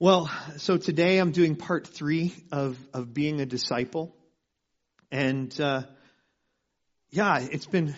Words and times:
Well, 0.00 0.30
so 0.58 0.76
today 0.76 1.18
I'm 1.18 1.32
doing 1.32 1.56
part 1.56 1.88
three 1.88 2.32
of, 2.52 2.78
of 2.94 3.12
being 3.12 3.40
a 3.40 3.46
disciple. 3.46 4.14
And 5.10 5.52
uh, 5.60 5.82
yeah, 7.10 7.40
it's 7.40 7.66
been 7.66 7.96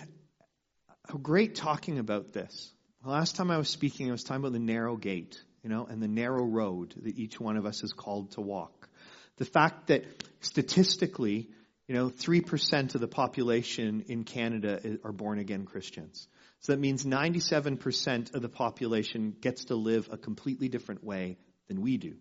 great 1.20 1.56
talking 1.56 1.98
about 1.98 2.32
this. 2.32 2.72
The 3.04 3.10
last 3.10 3.36
time 3.36 3.50
I 3.50 3.58
was 3.58 3.68
speaking, 3.68 4.08
I 4.08 4.12
was 4.12 4.24
talking 4.24 4.40
about 4.40 4.54
the 4.54 4.58
narrow 4.58 4.96
gate, 4.96 5.38
you 5.62 5.68
know, 5.68 5.84
and 5.84 6.02
the 6.02 6.08
narrow 6.08 6.42
road 6.42 6.94
that 7.02 7.18
each 7.18 7.38
one 7.38 7.58
of 7.58 7.66
us 7.66 7.82
is 7.82 7.92
called 7.92 8.30
to 8.30 8.40
walk. 8.40 8.88
The 9.36 9.44
fact 9.44 9.88
that 9.88 10.06
statistically, 10.40 11.50
you 11.86 11.94
know, 11.94 12.08
3% 12.08 12.94
of 12.94 13.00
the 13.02 13.08
population 13.08 14.06
in 14.08 14.24
Canada 14.24 14.98
are 15.04 15.12
born 15.12 15.38
again 15.38 15.66
Christians. 15.66 16.28
So 16.60 16.72
that 16.72 16.78
means 16.78 17.04
97% 17.04 18.34
of 18.34 18.40
the 18.40 18.48
population 18.48 19.36
gets 19.38 19.66
to 19.66 19.74
live 19.74 20.08
a 20.10 20.16
completely 20.16 20.70
different 20.70 21.04
way 21.04 21.36
than 21.70 21.82
we 21.82 21.96
do. 21.98 22.16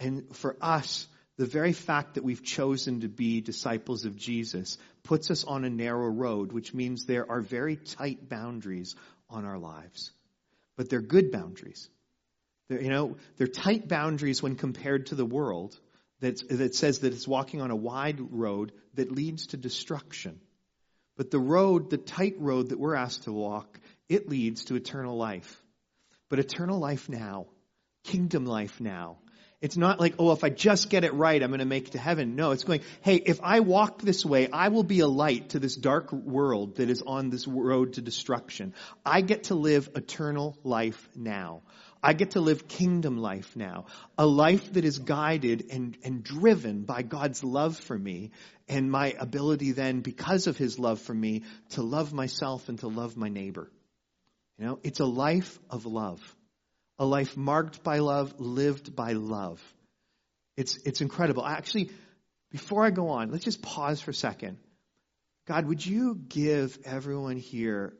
And 0.00 0.34
for 0.34 0.56
us, 0.60 1.06
the 1.36 1.46
very 1.46 1.72
fact 1.72 2.14
that 2.14 2.24
we've 2.24 2.42
chosen 2.42 3.02
to 3.02 3.08
be 3.08 3.40
disciples 3.40 4.04
of 4.04 4.16
Jesus 4.16 4.78
puts 5.04 5.30
us 5.30 5.44
on 5.44 5.64
a 5.64 5.70
narrow 5.70 6.08
road, 6.08 6.50
which 6.50 6.74
means 6.74 7.04
there 7.04 7.30
are 7.30 7.40
very 7.40 7.76
tight 7.76 8.28
boundaries 8.28 8.96
on 9.30 9.44
our 9.44 9.58
lives. 9.58 10.10
But 10.76 10.90
they're 10.90 11.00
good 11.00 11.30
boundaries. 11.30 11.88
They're, 12.68 12.82
you 12.82 12.90
know, 12.90 13.16
they're 13.36 13.46
tight 13.46 13.86
boundaries 13.86 14.42
when 14.42 14.56
compared 14.56 15.06
to 15.06 15.14
the 15.14 15.24
world 15.24 15.78
that, 16.18 16.42
that 16.48 16.74
says 16.74 16.98
that 17.00 17.12
it's 17.12 17.28
walking 17.28 17.62
on 17.62 17.70
a 17.70 17.76
wide 17.76 18.18
road 18.32 18.72
that 18.94 19.12
leads 19.12 19.46
to 19.48 19.56
destruction. 19.56 20.40
But 21.16 21.30
the 21.30 21.38
road, 21.38 21.90
the 21.90 21.96
tight 21.96 22.34
road 22.40 22.70
that 22.70 22.80
we're 22.80 22.96
asked 22.96 23.22
to 23.22 23.32
walk, 23.32 23.78
it 24.08 24.28
leads 24.28 24.64
to 24.64 24.74
eternal 24.74 25.16
life. 25.16 25.62
But 26.28 26.40
eternal 26.40 26.80
life 26.80 27.08
now, 27.08 27.46
kingdom 28.04 28.46
life 28.46 28.80
now, 28.80 29.18
it's 29.60 29.76
not 29.76 29.98
like, 29.98 30.14
oh, 30.20 30.30
if 30.30 30.44
I 30.44 30.50
just 30.50 30.88
get 30.88 31.02
it 31.02 31.14
right, 31.14 31.42
I'm 31.42 31.50
going 31.50 31.58
to 31.58 31.66
make 31.66 31.88
it 31.88 31.92
to 31.92 31.98
heaven. 31.98 32.36
No, 32.36 32.52
it's 32.52 32.62
going, 32.62 32.82
hey, 33.00 33.16
if 33.16 33.40
I 33.42 33.58
walk 33.58 34.00
this 34.00 34.24
way, 34.24 34.48
I 34.52 34.68
will 34.68 34.84
be 34.84 35.00
a 35.00 35.08
light 35.08 35.50
to 35.50 35.58
this 35.58 35.74
dark 35.74 36.12
world 36.12 36.76
that 36.76 36.88
is 36.88 37.02
on 37.02 37.30
this 37.30 37.48
road 37.48 37.94
to 37.94 38.00
destruction. 38.00 38.72
I 39.04 39.20
get 39.20 39.44
to 39.44 39.56
live 39.56 39.90
eternal 39.96 40.56
life 40.62 41.08
now. 41.16 41.62
I 42.00 42.12
get 42.12 42.32
to 42.32 42.40
live 42.40 42.68
kingdom 42.68 43.18
life 43.18 43.56
now. 43.56 43.86
A 44.16 44.24
life 44.24 44.74
that 44.74 44.84
is 44.84 45.00
guided 45.00 45.66
and, 45.72 45.98
and 46.04 46.22
driven 46.22 46.82
by 46.82 47.02
God's 47.02 47.42
love 47.42 47.76
for 47.76 47.98
me 47.98 48.30
and 48.68 48.88
my 48.88 49.16
ability 49.18 49.72
then, 49.72 50.02
because 50.02 50.46
of 50.46 50.56
His 50.56 50.78
love 50.78 51.00
for 51.00 51.14
me, 51.14 51.42
to 51.70 51.82
love 51.82 52.12
myself 52.12 52.68
and 52.68 52.78
to 52.78 52.86
love 52.86 53.16
my 53.16 53.28
neighbor. 53.28 53.68
You 54.56 54.66
know, 54.66 54.78
it's 54.84 55.00
a 55.00 55.04
life 55.04 55.58
of 55.68 55.84
love 55.84 56.20
a 56.98 57.04
life 57.04 57.36
marked 57.36 57.82
by 57.82 57.98
love, 57.98 58.38
lived 58.38 58.94
by 58.94 59.12
love. 59.12 59.62
It's, 60.56 60.76
it's 60.84 61.00
incredible. 61.00 61.44
Actually, 61.44 61.90
before 62.50 62.84
I 62.84 62.90
go 62.90 63.10
on, 63.10 63.30
let's 63.30 63.44
just 63.44 63.62
pause 63.62 64.00
for 64.00 64.10
a 64.10 64.14
second. 64.14 64.58
God, 65.46 65.66
would 65.66 65.84
you 65.84 66.14
give 66.14 66.78
everyone 66.84 67.36
here 67.36 67.94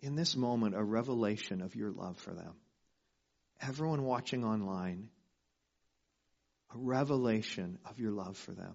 in 0.00 0.14
this 0.14 0.36
moment 0.36 0.74
a 0.76 0.82
revelation 0.82 1.60
of 1.60 1.74
your 1.74 1.90
love 1.90 2.18
for 2.18 2.32
them? 2.32 2.54
Everyone 3.60 4.04
watching 4.04 4.44
online, 4.44 5.08
a 6.74 6.78
revelation 6.78 7.78
of 7.88 7.98
your 7.98 8.12
love 8.12 8.36
for 8.36 8.52
them. 8.52 8.74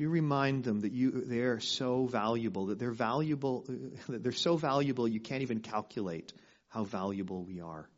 You 0.00 0.08
remind 0.08 0.64
them 0.64 0.80
that 0.80 0.92
you 0.92 1.10
they 1.10 1.40
are 1.40 1.60
so 1.60 2.06
valuable 2.06 2.66
that 2.66 2.78
they're 2.78 2.90
valuable 2.90 3.64
that 4.08 4.22
they're 4.22 4.32
so 4.32 4.56
valuable 4.56 5.06
you 5.06 5.20
can't 5.20 5.42
even 5.42 5.60
calculate 5.60 6.32
how 6.68 6.84
valuable 6.84 7.42
we 7.44 7.60
are. 7.60 7.88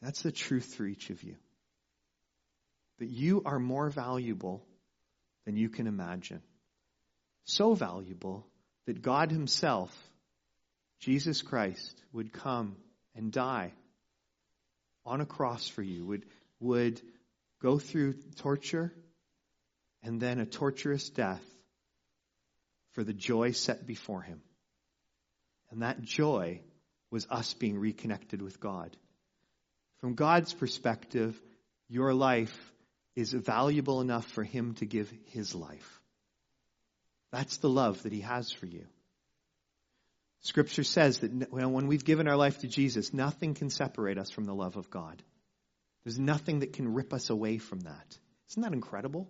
That's 0.00 0.22
the 0.22 0.32
truth 0.32 0.74
for 0.74 0.84
each 0.84 1.10
of 1.10 1.22
you. 1.22 1.36
That 2.98 3.08
you 3.08 3.42
are 3.44 3.58
more 3.58 3.90
valuable 3.90 4.64
than 5.46 5.56
you 5.56 5.68
can 5.68 5.86
imagine. 5.86 6.42
So 7.44 7.74
valuable 7.74 8.46
that 8.86 9.02
God 9.02 9.30
himself 9.30 9.90
Jesus 11.00 11.42
Christ 11.42 12.02
would 12.12 12.32
come 12.32 12.76
and 13.14 13.30
die 13.30 13.72
on 15.04 15.20
a 15.20 15.26
cross 15.26 15.68
for 15.68 15.82
you 15.82 16.06
would 16.06 16.24
would 16.60 17.00
go 17.60 17.78
through 17.78 18.14
torture 18.36 18.92
and 20.04 20.20
then 20.20 20.38
a 20.38 20.46
torturous 20.46 21.08
death 21.08 21.42
for 22.92 23.02
the 23.02 23.14
joy 23.14 23.52
set 23.52 23.86
before 23.86 24.20
him. 24.20 24.40
And 25.70 25.82
that 25.82 26.02
joy 26.02 26.60
was 27.10 27.26
us 27.30 27.54
being 27.54 27.78
reconnected 27.78 28.40
with 28.40 28.60
God. 28.60 28.96
From 29.98 30.14
God's 30.14 30.52
perspective, 30.52 31.40
your 31.88 32.12
life 32.14 32.72
is 33.16 33.32
valuable 33.32 34.00
enough 34.00 34.26
for 34.26 34.44
him 34.44 34.74
to 34.74 34.86
give 34.86 35.12
his 35.26 35.54
life. 35.54 36.00
That's 37.32 37.56
the 37.56 37.70
love 37.70 38.02
that 38.02 38.12
he 38.12 38.20
has 38.20 38.52
for 38.52 38.66
you. 38.66 38.86
Scripture 40.42 40.84
says 40.84 41.20
that 41.20 41.50
when 41.50 41.86
we've 41.86 42.04
given 42.04 42.28
our 42.28 42.36
life 42.36 42.58
to 42.58 42.68
Jesus, 42.68 43.14
nothing 43.14 43.54
can 43.54 43.70
separate 43.70 44.18
us 44.18 44.30
from 44.30 44.44
the 44.44 44.54
love 44.54 44.76
of 44.76 44.90
God. 44.90 45.22
There's 46.04 46.18
nothing 46.18 46.58
that 46.58 46.74
can 46.74 46.92
rip 46.92 47.14
us 47.14 47.30
away 47.30 47.56
from 47.56 47.80
that. 47.80 48.18
Isn't 48.50 48.62
that 48.62 48.74
incredible? 48.74 49.26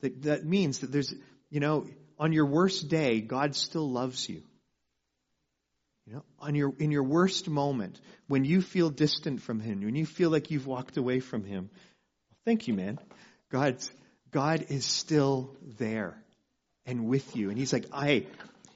That, 0.00 0.22
that 0.22 0.44
means 0.44 0.80
that 0.80 0.92
there's, 0.92 1.14
you 1.50 1.60
know, 1.60 1.86
on 2.18 2.32
your 2.32 2.46
worst 2.46 2.88
day, 2.88 3.20
God 3.20 3.54
still 3.54 3.90
loves 3.90 4.28
you. 4.28 4.42
You 6.06 6.14
know, 6.14 6.24
on 6.38 6.54
your, 6.54 6.72
in 6.78 6.92
your 6.92 7.02
worst 7.02 7.48
moment, 7.48 8.00
when 8.28 8.44
you 8.44 8.62
feel 8.62 8.90
distant 8.90 9.42
from 9.42 9.58
Him, 9.58 9.80
when 9.80 9.96
you 9.96 10.06
feel 10.06 10.30
like 10.30 10.50
you've 10.50 10.66
walked 10.66 10.96
away 10.96 11.20
from 11.20 11.44
Him, 11.44 11.68
thank 12.44 12.68
you, 12.68 12.74
man. 12.74 13.00
God, 13.50 13.78
God 14.30 14.66
is 14.68 14.84
still 14.84 15.56
there 15.78 16.16
and 16.84 17.08
with 17.08 17.34
you. 17.34 17.50
And 17.50 17.58
He's 17.58 17.72
like, 17.72 17.86
I, 17.92 18.26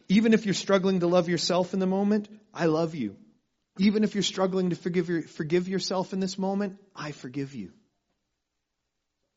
even 0.09 0.35
if 0.35 0.45
you're 0.45 0.55
struggling 0.55 1.01
to 1.01 1.07
love 1.07 1.29
yourself 1.29 1.73
in 1.73 1.79
the 1.79 1.87
moment, 1.87 2.29
I 2.53 2.67
love 2.67 2.97
you. 2.97 3.17
Even 3.79 4.03
if 4.03 4.15
you're 4.15 4.25
struggling 4.25 4.71
to 4.71 4.77
forgive, 4.77 5.09
your, 5.09 5.23
forgive 5.23 5.69
yourself 5.69 6.13
in 6.13 6.19
this 6.19 6.37
moment, 6.37 6.79
I 6.97 7.13
forgive 7.13 7.55
you. 7.55 7.71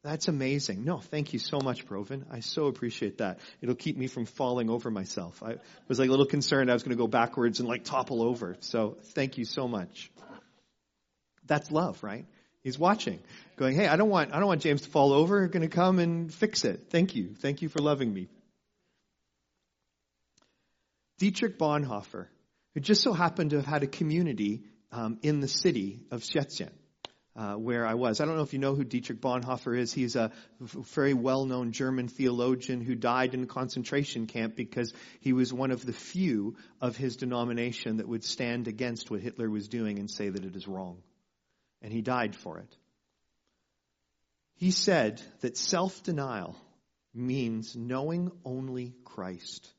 That's 0.04 0.28
amazing. 0.28 0.84
No, 0.84 0.98
thank 1.00 1.32
you 1.32 1.40
so 1.40 1.60
much, 1.64 1.86
Proven. 1.86 2.26
I 2.30 2.42
so 2.42 2.68
appreciate 2.68 3.20
that. 3.20 3.40
It'll 3.62 3.74
keep 3.74 3.98
me 3.98 4.08
from 4.08 4.26
falling 4.26 4.70
over 4.70 4.92
myself. 4.92 5.42
I 5.42 5.56
was 5.88 5.98
like 5.98 6.10
a 6.10 6.12
little 6.12 6.26
concerned 6.26 6.70
I 6.70 6.74
was 6.74 6.84
going 6.84 6.96
to 6.96 7.02
go 7.02 7.08
backwards 7.08 7.62
and 7.62 7.70
like 7.70 7.86
topple 7.86 8.22
over. 8.22 8.58
So 8.60 8.98
thank 9.14 9.38
you 9.38 9.46
so 9.46 9.66
much. 9.66 10.12
That's 11.46 11.72
love, 11.72 12.04
right? 12.04 12.26
He's 12.64 12.78
watching, 12.78 13.20
going, 13.56 13.76
"Hey, 13.76 13.88
I 13.88 13.96
don't 13.96 14.10
want 14.10 14.34
I 14.34 14.40
don't 14.40 14.48
want 14.48 14.62
James 14.62 14.82
to 14.82 14.90
fall 14.90 15.14
over. 15.14 15.44
I'm 15.44 15.52
going 15.52 15.70
to 15.70 15.74
come 15.74 16.00
and 16.00 16.34
fix 16.34 16.66
it. 16.66 16.90
Thank 16.90 17.16
you. 17.16 17.36
Thank 17.40 17.62
you 17.62 17.70
for 17.70 17.80
loving 17.80 18.14
me." 18.14 18.28
Dietrich 21.20 21.58
Bonhoeffer, 21.58 22.28
who 22.74 22.80
just 22.82 23.02
so 23.02 23.14
happened 23.14 23.52
to 23.52 23.58
have 23.58 23.66
had 23.66 23.84
a 23.84 23.88
community 23.88 24.64
um, 24.92 25.20
in 25.22 25.40
the 25.40 25.48
city 25.48 26.06
of 26.12 26.22
Szczecin 26.22 26.72
uh, 27.36 27.56
where 27.56 27.86
I 27.86 27.96
was. 27.96 28.22
I 28.22 28.26
don't 28.26 28.36
know 28.36 28.44
if 28.44 28.54
you 28.54 28.60
know 28.60 28.76
who 28.76 28.84
Dietrich 28.84 29.20
Bonhoeffer 29.20 29.78
is. 29.78 29.92
He's 29.92 30.16
a 30.16 30.32
very 30.60 31.14
well-known 31.14 31.72
German 31.72 32.08
theologian 32.08 32.82
who 32.82 32.94
died 32.96 33.34
in 33.34 33.44
a 33.44 33.48
concentration 33.48 34.28
camp 34.28 34.56
because 34.56 34.94
he 35.20 35.34
was 35.34 35.52
one 35.52 35.72
of 35.72 35.86
the 35.86 35.94
few 35.94 36.56
of 36.80 36.96
his 36.96 37.18
denomination 37.18 37.98
that 37.98 38.08
would 38.08 38.24
stand 38.24 38.68
against 38.68 39.10
what 39.10 39.22
Hitler 39.22 39.50
was 39.50 39.68
doing 39.68 39.98
and 39.98 40.10
say 40.10 40.30
that 40.30 40.46
it 40.46 40.56
is 40.56 40.68
wrong. 40.68 41.02
And 41.82 41.92
he 41.92 42.02
died 42.02 42.36
for 42.36 42.60
it. 42.60 42.78
He 44.56 44.70
said 44.72 45.22
that 45.42 45.58
self-denial 45.58 46.56
means 47.16 47.76
knowing 47.76 48.32
only 48.46 48.94
Christ, 49.04 49.74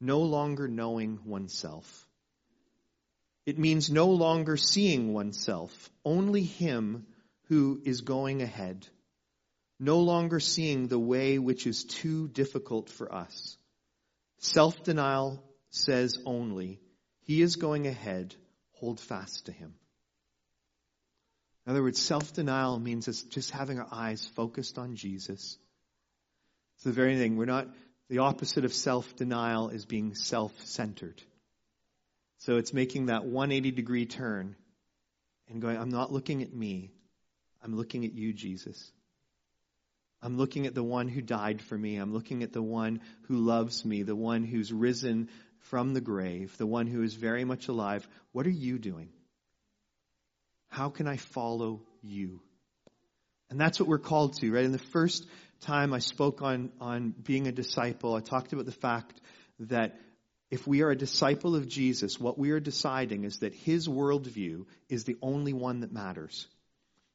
no 0.00 0.20
longer 0.20 0.66
knowing 0.66 1.20
oneself. 1.24 2.07
It 3.48 3.58
means 3.58 3.90
no 3.90 4.08
longer 4.08 4.58
seeing 4.58 5.14
oneself, 5.14 5.88
only 6.04 6.42
Him 6.42 7.06
who 7.44 7.80
is 7.82 8.02
going 8.02 8.42
ahead. 8.42 8.86
No 9.80 10.00
longer 10.00 10.38
seeing 10.38 10.86
the 10.86 10.98
way 10.98 11.38
which 11.38 11.66
is 11.66 11.84
too 11.84 12.28
difficult 12.28 12.90
for 12.90 13.10
us. 13.10 13.56
Self 14.36 14.82
denial 14.82 15.42
says 15.70 16.18
only, 16.26 16.78
He 17.22 17.40
is 17.40 17.56
going 17.56 17.86
ahead, 17.86 18.34
hold 18.72 19.00
fast 19.00 19.46
to 19.46 19.52
Him. 19.52 19.72
In 21.64 21.70
other 21.70 21.82
words, 21.82 21.98
self 21.98 22.34
denial 22.34 22.78
means 22.78 23.08
us 23.08 23.22
just 23.22 23.50
having 23.50 23.78
our 23.78 23.88
eyes 23.90 24.26
focused 24.36 24.76
on 24.76 24.94
Jesus. 24.94 25.56
It's 26.74 26.84
the 26.84 26.92
very 26.92 27.16
thing. 27.16 27.38
We're 27.38 27.46
not, 27.46 27.68
the 28.10 28.18
opposite 28.18 28.66
of 28.66 28.74
self 28.74 29.16
denial 29.16 29.70
is 29.70 29.86
being 29.86 30.14
self 30.14 30.52
centered. 30.66 31.22
So 32.38 32.56
it's 32.56 32.72
making 32.72 33.06
that 33.06 33.24
180 33.24 33.72
degree 33.72 34.06
turn 34.06 34.56
and 35.48 35.60
going, 35.60 35.76
I'm 35.76 35.90
not 35.90 36.12
looking 36.12 36.42
at 36.42 36.52
me. 36.52 36.92
I'm 37.62 37.76
looking 37.76 38.04
at 38.04 38.12
you, 38.12 38.32
Jesus. 38.32 38.92
I'm 40.22 40.36
looking 40.36 40.66
at 40.66 40.74
the 40.74 40.82
one 40.82 41.08
who 41.08 41.20
died 41.20 41.60
for 41.62 41.76
me. 41.76 41.96
I'm 41.96 42.12
looking 42.12 42.42
at 42.42 42.52
the 42.52 42.62
one 42.62 43.00
who 43.22 43.36
loves 43.36 43.84
me, 43.84 44.02
the 44.02 44.16
one 44.16 44.44
who's 44.44 44.72
risen 44.72 45.28
from 45.70 45.94
the 45.94 46.00
grave, 46.00 46.56
the 46.58 46.66
one 46.66 46.86
who 46.86 47.02
is 47.02 47.14
very 47.14 47.44
much 47.44 47.68
alive. 47.68 48.06
What 48.32 48.46
are 48.46 48.50
you 48.50 48.78
doing? 48.78 49.10
How 50.68 50.90
can 50.90 51.06
I 51.06 51.16
follow 51.16 51.82
you? 52.02 52.40
And 53.50 53.60
that's 53.60 53.80
what 53.80 53.88
we're 53.88 53.98
called 53.98 54.34
to, 54.40 54.52
right? 54.52 54.64
In 54.64 54.72
the 54.72 54.78
first 54.78 55.26
time 55.60 55.92
I 55.92 56.00
spoke 56.00 56.42
on, 56.42 56.70
on 56.80 57.14
being 57.22 57.46
a 57.46 57.52
disciple, 57.52 58.14
I 58.14 58.20
talked 58.20 58.52
about 58.52 58.66
the 58.66 58.72
fact 58.72 59.20
that 59.60 59.98
if 60.50 60.66
we 60.66 60.82
are 60.82 60.90
a 60.90 60.96
disciple 60.96 61.54
of 61.56 61.68
Jesus, 61.68 62.18
what 62.18 62.38
we 62.38 62.50
are 62.50 62.60
deciding 62.60 63.24
is 63.24 63.40
that 63.40 63.54
his 63.54 63.86
worldview 63.86 64.64
is 64.88 65.04
the 65.04 65.16
only 65.20 65.52
one 65.52 65.80
that 65.80 65.92
matters. 65.92 66.46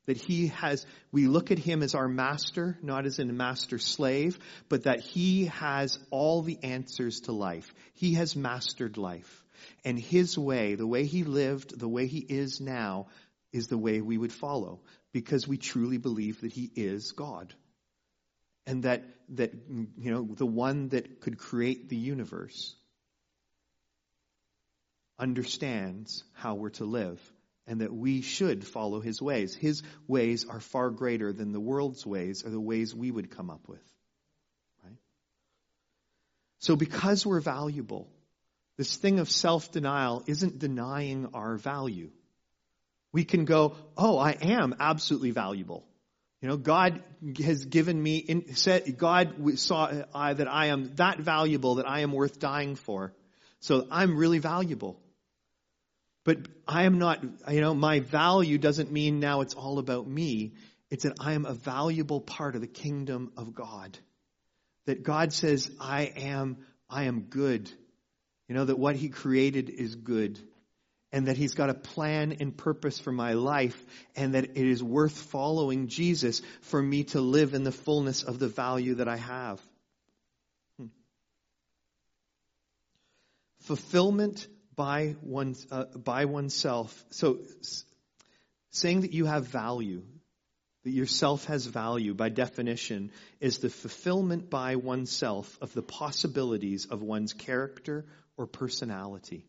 That 0.06 0.18
he 0.18 0.48
has, 0.48 0.86
we 1.12 1.28
look 1.28 1.52
at 1.52 1.58
him 1.58 1.82
as 1.82 1.96
our 1.96 2.08
master, 2.08 2.78
not 2.82 3.06
as 3.06 3.20
a 3.20 3.26
master 3.26 3.80
slave, 3.80 4.38
but 4.70 4.84
that 4.84 5.00
he 5.00 5.46
has 5.46 5.98
all 6.12 6.42
the 6.42 6.60
answers 6.62 7.22
to 7.22 7.32
life. 7.32 7.74
He 7.94 8.14
has 8.16 8.36
mastered 8.36 8.98
life. 8.98 9.44
And 9.86 9.98
his 9.98 10.38
way, 10.38 10.76
the 10.76 10.88
way 10.88 11.06
he 11.06 11.24
lived, 11.24 11.80
the 11.80 11.88
way 11.88 12.06
he 12.06 12.20
is 12.20 12.60
now, 12.60 13.08
is 13.52 13.68
the 13.68 13.78
way 13.78 14.02
we 14.02 14.18
would 14.18 14.34
follow 14.34 14.82
because 15.14 15.48
we 15.48 15.58
truly 15.58 15.98
believe 15.98 16.42
that 16.42 16.52
he 16.52 16.70
is 16.76 17.14
God. 17.14 17.54
And 18.68 18.84
that, 18.84 19.04
that, 19.30 19.54
you 19.98 20.12
know, 20.12 20.24
the 20.24 20.46
one 20.46 20.90
that 20.90 21.22
could 21.22 21.38
create 21.38 21.90
the 21.90 21.96
universe 21.96 22.76
understands 25.20 26.24
how 26.34 26.56
we're 26.56 26.70
to 26.72 26.86
live 26.86 27.22
and 27.68 27.82
that 27.82 27.94
we 27.94 28.22
should 28.22 28.66
follow 28.66 29.00
his 29.00 29.22
ways. 29.22 29.56
His 29.56 29.84
ways 30.08 30.46
are 30.50 30.60
far 30.60 30.90
greater 30.90 31.32
than 31.32 31.52
the 31.52 31.60
world's 31.60 32.06
ways 32.06 32.46
or 32.46 32.50
the 32.50 32.60
ways 32.60 32.94
we 32.94 33.10
would 33.10 33.32
come 33.32 33.50
up 33.50 33.68
with. 33.68 33.84
Right? 34.84 34.98
So 36.60 36.76
because 36.76 37.26
we're 37.26 37.40
valuable, 37.40 38.10
this 38.78 38.98
thing 38.98 39.20
of 39.20 39.30
self-denial 39.30 40.24
isn't 40.28 40.60
denying 40.60 41.30
our 41.34 41.56
value. 41.56 42.10
We 43.12 43.24
can 43.24 43.46
go, 43.46 43.76
oh, 43.96 44.18
I 44.18 44.32
am 44.32 44.76
absolutely 44.80 45.32
valuable. 45.32 45.86
You 46.42 46.50
know, 46.50 46.58
God 46.58 47.02
has 47.42 47.64
given 47.64 48.02
me, 48.02 48.18
in, 48.18 48.56
said, 48.56 48.98
God 48.98 49.58
saw 49.58 49.86
uh, 50.14 50.34
that 50.34 50.48
I 50.52 50.66
am 50.68 50.96
that 50.96 51.20
valuable 51.20 51.76
that 51.76 51.88
I 51.88 52.02
am 52.02 52.12
worth 52.12 52.40
dying 52.40 52.76
for. 52.76 53.14
So 53.62 53.88
I'm 53.90 54.18
really 54.18 54.40
valuable. 54.40 55.00
But 56.24 56.38
I 56.68 56.84
am 56.84 57.00
not, 57.00 57.24
you 57.52 57.62
know, 57.62 57.74
my 57.74 58.00
value 58.00 58.58
doesn't 58.58 58.92
mean 58.92 59.20
now 59.20 59.42
it's 59.42 59.56
all 59.56 59.78
about 59.78 60.08
me. 60.08 60.54
It's 60.90 61.04
that 61.04 61.18
I 61.20 61.34
am 61.34 61.46
a 61.46 61.54
valuable 61.54 62.22
part 62.22 62.56
of 62.56 62.62
the 62.62 62.68
kingdom 62.68 63.32
of 63.36 63.54
God. 63.54 63.98
That 64.86 65.04
God 65.04 65.34
says, 65.34 65.70
I 65.80 66.04
am, 66.04 66.58
I 66.90 67.06
am 67.06 67.24
good. 67.24 67.70
You 68.48 68.56
know, 68.56 68.66
that 68.66 68.80
what 68.80 68.96
He 68.96 69.10
created 69.10 69.70
is 69.70 69.96
good. 69.96 70.40
And 71.12 71.28
that 71.28 71.36
He's 71.36 71.56
got 71.56 71.70
a 71.70 71.74
plan 71.74 72.38
and 72.40 72.56
purpose 72.56 73.00
for 73.00 73.12
my 73.12 73.34
life. 73.34 73.84
And 74.16 74.36
that 74.36 74.46
it 74.46 74.58
is 74.58 74.82
worth 74.82 75.18
following 75.18 75.88
Jesus 75.88 76.42
for 76.62 76.82
me 76.82 77.04
to 77.06 77.20
live 77.20 77.54
in 77.54 77.64
the 77.64 77.72
fullness 77.72 78.24
of 78.24 78.40
the 78.40 78.48
value 78.48 78.96
that 78.96 79.08
I 79.10 79.18
have. 79.18 79.62
Hmm. 80.80 80.88
Fulfillment 83.62 84.48
by, 84.76 85.16
one, 85.22 85.56
uh, 85.72 85.86
by 85.86 86.26
oneself. 86.26 87.04
So, 87.12 87.40
saying 88.72 89.02
that 89.02 89.14
you 89.14 89.26
have 89.26 89.48
value, 89.48 90.04
that 90.84 90.92
yourself 90.92 91.46
has 91.46 91.66
value, 91.66 92.14
by 92.14 92.30
definition, 92.30 93.12
is 93.40 93.60
the 93.60 93.70
fulfillment 93.70 94.50
by 94.50 94.76
oneself 94.76 95.58
of 95.62 95.74
the 95.74 95.82
possibilities 95.82 96.86
of 96.86 97.02
one's 97.02 97.34
character 97.34 98.06
or 98.38 98.48
personality. 98.48 99.46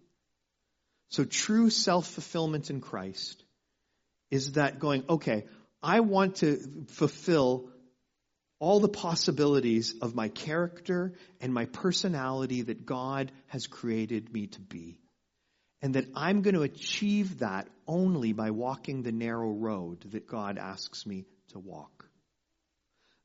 So, 1.09 1.25
true 1.25 1.71
self 1.71 2.07
fulfillment 2.07 2.71
in 2.71 2.81
Christ 2.81 3.43
is 4.31 4.53
that 4.53 4.79
going, 4.79 5.05
okay, 5.09 5.45
I 5.83 6.01
want 6.01 6.37
to 6.37 6.59
fulfill 6.89 7.71
all 8.59 8.81
the 8.81 8.89
possibilities 8.89 9.95
of 10.01 10.15
my 10.15 10.29
character 10.29 11.13
and 11.41 11.53
my 11.53 11.67
personality 11.67 12.63
that 12.63 12.87
God 12.87 13.31
has 13.49 13.67
created 13.67 14.33
me 14.33 14.47
to 14.49 14.61
be 14.61 14.99
and 15.85 15.97
that 15.97 16.07
I'm 16.17 16.41
going 16.41 16.55
to 16.55 16.63
achieve 16.63 17.41
that 17.41 17.69
only 17.87 18.33
by 18.33 18.53
walking 18.53 19.03
the 19.03 19.13
narrow 19.13 19.51
road 19.51 20.01
that 20.13 20.27
God 20.27 20.57
asks 20.57 21.05
me 21.05 21.27
to 21.49 21.59
walk. 21.59 22.09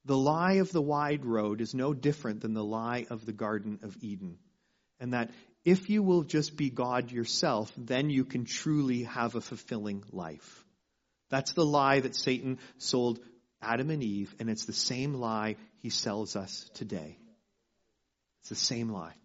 The 0.03 0.17
lie 0.17 0.56
of 0.56 0.69
the 0.73 0.81
wide 0.81 1.23
road 1.23 1.61
is 1.61 1.73
no 1.73 1.94
different 1.94 2.41
than 2.41 2.53
the 2.53 2.63
lie 2.63 3.06
of 3.09 3.25
the 3.25 3.31
Garden 3.31 3.79
of 3.83 3.95
Eden. 4.01 4.39
And 5.00 5.13
that 5.13 5.31
if 5.63 5.89
you 5.89 6.03
will 6.03 6.23
just 6.23 6.57
be 6.57 6.69
God 6.69 7.13
yourself, 7.13 7.71
then 7.77 8.09
you 8.09 8.25
can 8.25 8.44
truly 8.44 9.03
have 9.03 9.35
a 9.35 9.41
fulfilling 9.41 10.03
life. 10.11 10.65
That's 11.29 11.53
the 11.53 11.65
lie 11.65 12.01
that 12.01 12.13
Satan 12.13 12.59
sold 12.77 13.21
Adam 13.61 13.89
and 13.89 14.03
Eve, 14.03 14.35
and 14.38 14.50
it's 14.50 14.65
the 14.65 14.73
same 14.73 15.13
lie 15.13 15.56
he 15.77 15.89
sells 15.89 16.35
us 16.35 16.69
today. 16.73 17.19
It's 18.41 18.50
the 18.50 18.56
same 18.56 18.89
lie. 18.89 19.15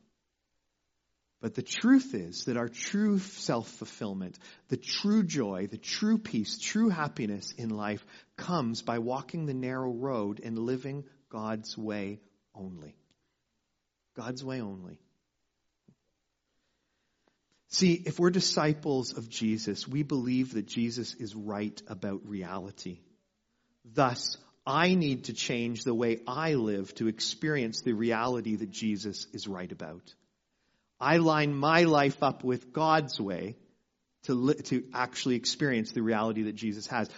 But 1.45 1.55
the 1.55 1.61
truth 1.61 2.15
is 2.15 2.45
that 2.47 2.57
our 2.57 2.71
true 2.71 3.19
self 3.19 3.69
fulfillment, 3.69 4.39
the 4.69 4.79
true 4.79 5.23
joy, 5.23 5.69
the 5.71 5.77
true 5.77 6.17
peace, 6.17 6.57
true 6.57 6.89
happiness 6.89 7.53
in 7.59 7.69
life 7.69 8.03
comes 8.39 8.81
by 8.81 9.01
walking 9.01 9.45
the 9.45 9.53
narrow 9.53 9.93
road 9.93 10.41
and 10.43 10.59
living 10.59 11.05
God's 11.29 11.77
way 11.77 12.21
only. 12.55 12.97
God's 14.17 14.43
way 14.43 14.63
only. 14.63 14.99
See, 17.69 17.93
if 17.93 18.19
we're 18.19 18.31
disciples 18.31 19.13
of 19.13 19.29
Jesus, 19.29 19.87
we 19.87 20.03
believe 20.03 20.55
that 20.55 20.65
Jesus 20.65 21.13
is 21.13 21.37
right 21.37 21.79
about 21.89 22.27
reality. 22.27 23.01
Thus, 23.85 24.39
I 24.67 24.95
need 24.95 25.25
to 25.25 25.35
change 25.35 25.85
the 25.85 25.93
way 25.93 26.21
I 26.27 26.55
live 26.55 26.95
to 26.95 27.09
experience 27.09 27.83
the 27.83 27.93
reality 27.93 28.57
that 28.57 28.71
Jesus 28.71 29.27
is 29.35 29.47
right 29.47 29.71
about. 29.71 30.15
I 31.01 31.17
line 31.19 31.55
my 31.55 31.85
life 31.85 32.23
up 32.23 32.45
with 32.45 32.73
God's 32.73 33.21
way 33.21 33.57
to, 34.25 34.35
li- 34.35 34.63
to 34.65 34.85
actually 34.95 35.37
experience 35.37 35.93
the 35.93 36.03
reality 36.03 36.45
that 36.45 36.55
Jesus 36.55 36.87
has. 36.87 37.11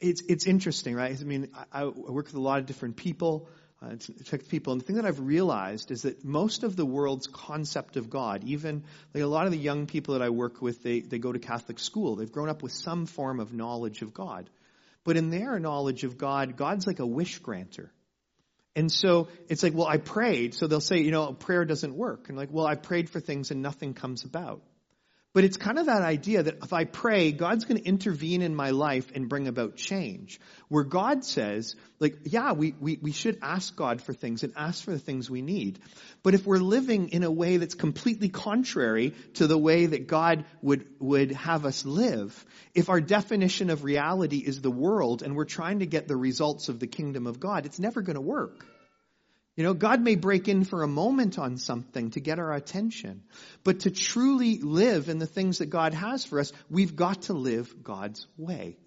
It's, 0.00 0.22
it's 0.28 0.46
interesting, 0.46 0.94
right? 0.94 1.16
I 1.18 1.24
mean, 1.24 1.48
I, 1.72 1.82
I 1.82 1.84
work 1.86 2.26
with 2.26 2.34
a 2.34 2.40
lot 2.40 2.58
of 2.58 2.66
different 2.66 2.96
people, 2.96 3.48
uh, 3.80 3.96
Czech 4.24 4.48
people, 4.48 4.72
and 4.72 4.80
the 4.80 4.84
thing 4.84 4.96
that 4.96 5.06
I've 5.06 5.20
realized 5.20 5.90
is 5.90 6.02
that 6.02 6.24
most 6.24 6.64
of 6.64 6.76
the 6.76 6.86
world's 6.86 7.26
concept 7.26 7.96
of 7.96 8.10
God, 8.10 8.44
even 8.44 8.84
like 9.14 9.22
a 9.22 9.26
lot 9.26 9.46
of 9.46 9.52
the 9.52 9.58
young 9.58 9.86
people 9.86 10.14
that 10.14 10.22
I 10.22 10.30
work 10.30 10.60
with, 10.60 10.82
they, 10.82 11.00
they 11.00 11.18
go 11.18 11.32
to 11.32 11.38
Catholic 11.38 11.78
school. 11.78 12.16
They've 12.16 12.30
grown 12.30 12.48
up 12.48 12.62
with 12.62 12.72
some 12.72 13.06
form 13.06 13.40
of 13.40 13.52
knowledge 13.52 14.02
of 14.02 14.12
God. 14.12 14.48
But 15.04 15.16
in 15.16 15.30
their 15.30 15.58
knowledge 15.58 16.04
of 16.04 16.18
God, 16.18 16.56
God's 16.56 16.86
like 16.86 17.00
a 17.00 17.06
wish 17.06 17.38
granter. 17.38 17.92
And 18.74 18.90
so 18.90 19.28
it's 19.48 19.62
like, 19.62 19.74
well, 19.74 19.86
I 19.86 19.98
prayed. 19.98 20.54
So 20.54 20.66
they'll 20.66 20.80
say, 20.80 20.98
you 21.00 21.10
know, 21.10 21.32
prayer 21.32 21.64
doesn't 21.64 21.94
work. 21.94 22.28
And 22.28 22.38
like, 22.38 22.48
well, 22.50 22.66
I 22.66 22.74
prayed 22.74 23.10
for 23.10 23.20
things 23.20 23.50
and 23.50 23.62
nothing 23.62 23.92
comes 23.94 24.24
about. 24.24 24.62
But 25.34 25.44
it's 25.44 25.56
kind 25.56 25.78
of 25.78 25.86
that 25.86 26.02
idea 26.02 26.42
that 26.42 26.58
if 26.62 26.74
I 26.74 26.84
pray, 26.84 27.32
God's 27.32 27.64
going 27.64 27.80
to 27.80 27.88
intervene 27.88 28.42
in 28.42 28.54
my 28.54 28.70
life 28.70 29.10
and 29.14 29.30
bring 29.30 29.48
about 29.48 29.76
change. 29.76 30.38
Where 30.68 30.84
God 30.84 31.24
says, 31.24 31.74
like, 31.98 32.18
yeah, 32.24 32.52
we, 32.52 32.74
we, 32.78 32.98
we 33.00 33.12
should 33.12 33.38
ask 33.40 33.74
God 33.74 34.02
for 34.02 34.12
things 34.12 34.42
and 34.42 34.52
ask 34.56 34.84
for 34.84 34.90
the 34.90 34.98
things 34.98 35.30
we 35.30 35.40
need. 35.40 35.78
But 36.22 36.34
if 36.34 36.44
we're 36.44 36.58
living 36.58 37.08
in 37.10 37.22
a 37.22 37.30
way 37.30 37.56
that's 37.56 37.74
completely 37.74 38.28
contrary 38.28 39.14
to 39.34 39.46
the 39.46 39.56
way 39.56 39.86
that 39.86 40.06
God 40.06 40.44
would, 40.60 40.86
would 40.98 41.32
have 41.32 41.64
us 41.64 41.86
live, 41.86 42.44
if 42.74 42.90
our 42.90 43.00
definition 43.00 43.70
of 43.70 43.84
reality 43.84 44.38
is 44.38 44.60
the 44.60 44.70
world 44.70 45.22
and 45.22 45.34
we're 45.34 45.46
trying 45.46 45.78
to 45.78 45.86
get 45.86 46.08
the 46.08 46.16
results 46.16 46.68
of 46.68 46.78
the 46.78 46.86
kingdom 46.86 47.26
of 47.26 47.40
God, 47.40 47.64
it's 47.64 47.78
never 47.78 48.02
going 48.02 48.16
to 48.16 48.20
work. 48.20 48.66
You 49.56 49.64
know, 49.64 49.74
God 49.74 50.00
may 50.00 50.14
break 50.14 50.48
in 50.48 50.64
for 50.64 50.82
a 50.82 50.88
moment 50.88 51.38
on 51.38 51.58
something 51.58 52.10
to 52.12 52.20
get 52.20 52.38
our 52.38 52.54
attention. 52.54 53.22
But 53.64 53.80
to 53.80 53.90
truly 53.90 54.58
live 54.58 55.08
in 55.08 55.18
the 55.18 55.26
things 55.26 55.58
that 55.58 55.66
God 55.66 55.92
has 55.92 56.24
for 56.24 56.40
us, 56.40 56.52
we've 56.70 56.96
got 56.96 57.22
to 57.22 57.34
live 57.34 57.82
God's 57.82 58.26
way. 58.38 58.78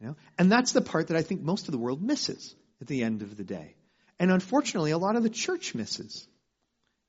You 0.00 0.08
know? 0.08 0.16
And 0.36 0.50
that's 0.50 0.72
the 0.72 0.80
part 0.80 1.08
that 1.08 1.16
I 1.16 1.22
think 1.22 1.42
most 1.42 1.68
of 1.68 1.72
the 1.72 1.78
world 1.78 2.02
misses 2.02 2.54
at 2.80 2.88
the 2.88 3.04
end 3.04 3.22
of 3.22 3.36
the 3.36 3.44
day. 3.44 3.76
And 4.18 4.32
unfortunately, 4.32 4.90
a 4.90 4.98
lot 4.98 5.14
of 5.14 5.22
the 5.22 5.30
church 5.30 5.74
misses. 5.74 6.26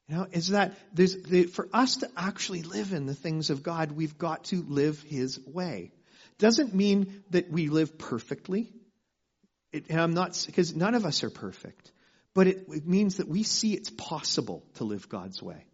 You 0.08 0.16
know, 0.16 0.28
is 0.32 0.50
that 0.50 0.78
there's, 0.94 1.16
the, 1.16 1.44
for 1.46 1.68
us 1.74 1.98
to 1.98 2.10
actually 2.16 2.62
live 2.62 2.94
in 2.94 3.06
the 3.08 3.16
things 3.16 3.50
of 3.50 3.64
God, 3.64 3.94
we've 3.94 4.18
got 4.18 4.44
to 4.46 4.62
live 4.62 5.02
His 5.02 5.40
way. 5.48 5.92
Doesn't 6.38 6.76
mean 6.76 7.24
that 7.32 7.50
we 7.50 7.70
live 7.70 7.98
perfectly. 7.98 8.72
It, 9.72 9.86
and 9.90 10.00
I'm 10.00 10.14
not, 10.14 10.44
because 10.46 10.76
none 10.76 10.94
of 10.94 11.06
us 11.06 11.24
are 11.24 11.30
perfect. 11.30 11.92
But 12.34 12.48
it, 12.48 12.66
it 12.70 12.88
means 12.88 13.18
that 13.18 13.28
we 13.28 13.44
see 13.44 13.74
it's 13.74 13.90
possible 13.90 14.64
to 14.76 14.84
live 14.84 15.08
God's 15.08 15.42
way. 15.42 15.66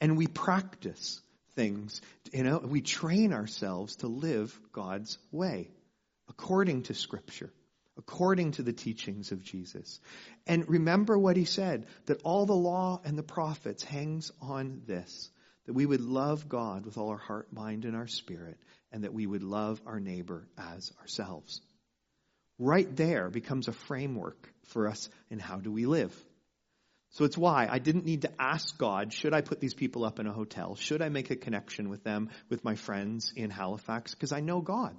And 0.00 0.16
we 0.16 0.26
practice 0.26 1.20
things, 1.54 2.00
you 2.32 2.42
know, 2.42 2.58
we 2.58 2.80
train 2.80 3.32
ourselves 3.32 3.96
to 3.96 4.06
live 4.06 4.58
God's 4.72 5.18
way 5.30 5.70
according 6.28 6.84
to 6.84 6.94
Scripture, 6.94 7.52
according 7.98 8.52
to 8.52 8.62
the 8.62 8.72
teachings 8.72 9.32
of 9.32 9.42
Jesus. 9.42 10.00
And 10.46 10.68
remember 10.68 11.18
what 11.18 11.36
he 11.36 11.44
said, 11.44 11.86
that 12.06 12.22
all 12.22 12.46
the 12.46 12.54
law 12.54 13.00
and 13.04 13.18
the 13.18 13.22
prophets 13.22 13.82
hangs 13.82 14.30
on 14.40 14.82
this, 14.86 15.30
that 15.66 15.74
we 15.74 15.86
would 15.86 16.00
love 16.00 16.48
God 16.48 16.86
with 16.86 16.96
all 16.98 17.10
our 17.10 17.18
heart, 17.18 17.52
mind, 17.52 17.84
and 17.84 17.96
our 17.96 18.06
spirit, 18.06 18.58
and 18.92 19.04
that 19.04 19.12
we 19.12 19.26
would 19.26 19.42
love 19.42 19.82
our 19.86 20.00
neighbor 20.00 20.48
as 20.56 20.92
ourselves. 21.00 21.60
Right 22.60 22.94
there 22.94 23.30
becomes 23.30 23.68
a 23.68 23.72
framework 23.72 24.52
for 24.64 24.86
us 24.86 25.08
in 25.30 25.38
how 25.38 25.56
do 25.56 25.72
we 25.72 25.86
live. 25.86 26.14
So 27.12 27.24
it's 27.24 27.38
why 27.38 27.66
I 27.68 27.78
didn't 27.78 28.04
need 28.04 28.22
to 28.22 28.30
ask 28.38 28.76
God, 28.76 29.14
should 29.14 29.32
I 29.32 29.40
put 29.40 29.60
these 29.60 29.72
people 29.72 30.04
up 30.04 30.20
in 30.20 30.26
a 30.26 30.32
hotel? 30.32 30.76
Should 30.76 31.00
I 31.00 31.08
make 31.08 31.30
a 31.30 31.36
connection 31.36 31.88
with 31.88 32.04
them, 32.04 32.28
with 32.50 32.62
my 32.62 32.74
friends 32.74 33.32
in 33.34 33.48
Halifax? 33.48 34.14
Because 34.14 34.30
I 34.32 34.40
know 34.40 34.60
God. 34.60 34.94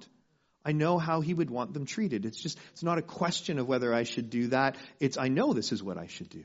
I 0.64 0.72
know 0.72 0.98
how 0.98 1.20
he 1.20 1.34
would 1.34 1.50
want 1.50 1.72
them 1.72 1.86
treated. 1.86 2.26
It's 2.26 2.42
just, 2.42 2.58
it's 2.72 2.82
not 2.82 2.98
a 2.98 3.02
question 3.02 3.60
of 3.60 3.68
whether 3.68 3.94
I 3.94 4.02
should 4.02 4.28
do 4.28 4.48
that. 4.48 4.76
It's, 4.98 5.16
I 5.16 5.28
know 5.28 5.52
this 5.52 5.70
is 5.70 5.84
what 5.84 5.98
I 5.98 6.08
should 6.08 6.30
do. 6.30 6.44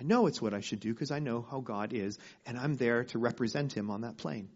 I 0.00 0.04
know 0.04 0.28
it's 0.28 0.40
what 0.40 0.54
I 0.54 0.60
should 0.60 0.80
do 0.80 0.94
because 0.94 1.10
I 1.10 1.18
know 1.18 1.46
how 1.50 1.60
God 1.60 1.92
is, 1.92 2.18
and 2.46 2.58
I'm 2.58 2.74
there 2.74 3.04
to 3.04 3.18
represent 3.18 3.74
him 3.74 3.90
on 3.90 4.00
that 4.00 4.16
plane. 4.16 4.48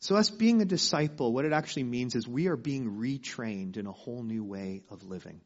So, 0.00 0.16
us 0.16 0.30
being 0.30 0.62
a 0.62 0.64
disciple, 0.64 1.30
what 1.30 1.44
it 1.44 1.52
actually 1.52 1.84
means 1.84 2.14
is 2.14 2.26
we 2.26 2.46
are 2.46 2.56
being 2.56 2.96
retrained 2.96 3.76
in 3.76 3.86
a 3.86 3.92
whole 3.92 4.22
new 4.22 4.42
way 4.42 4.82
of 4.90 5.02
living, 5.02 5.42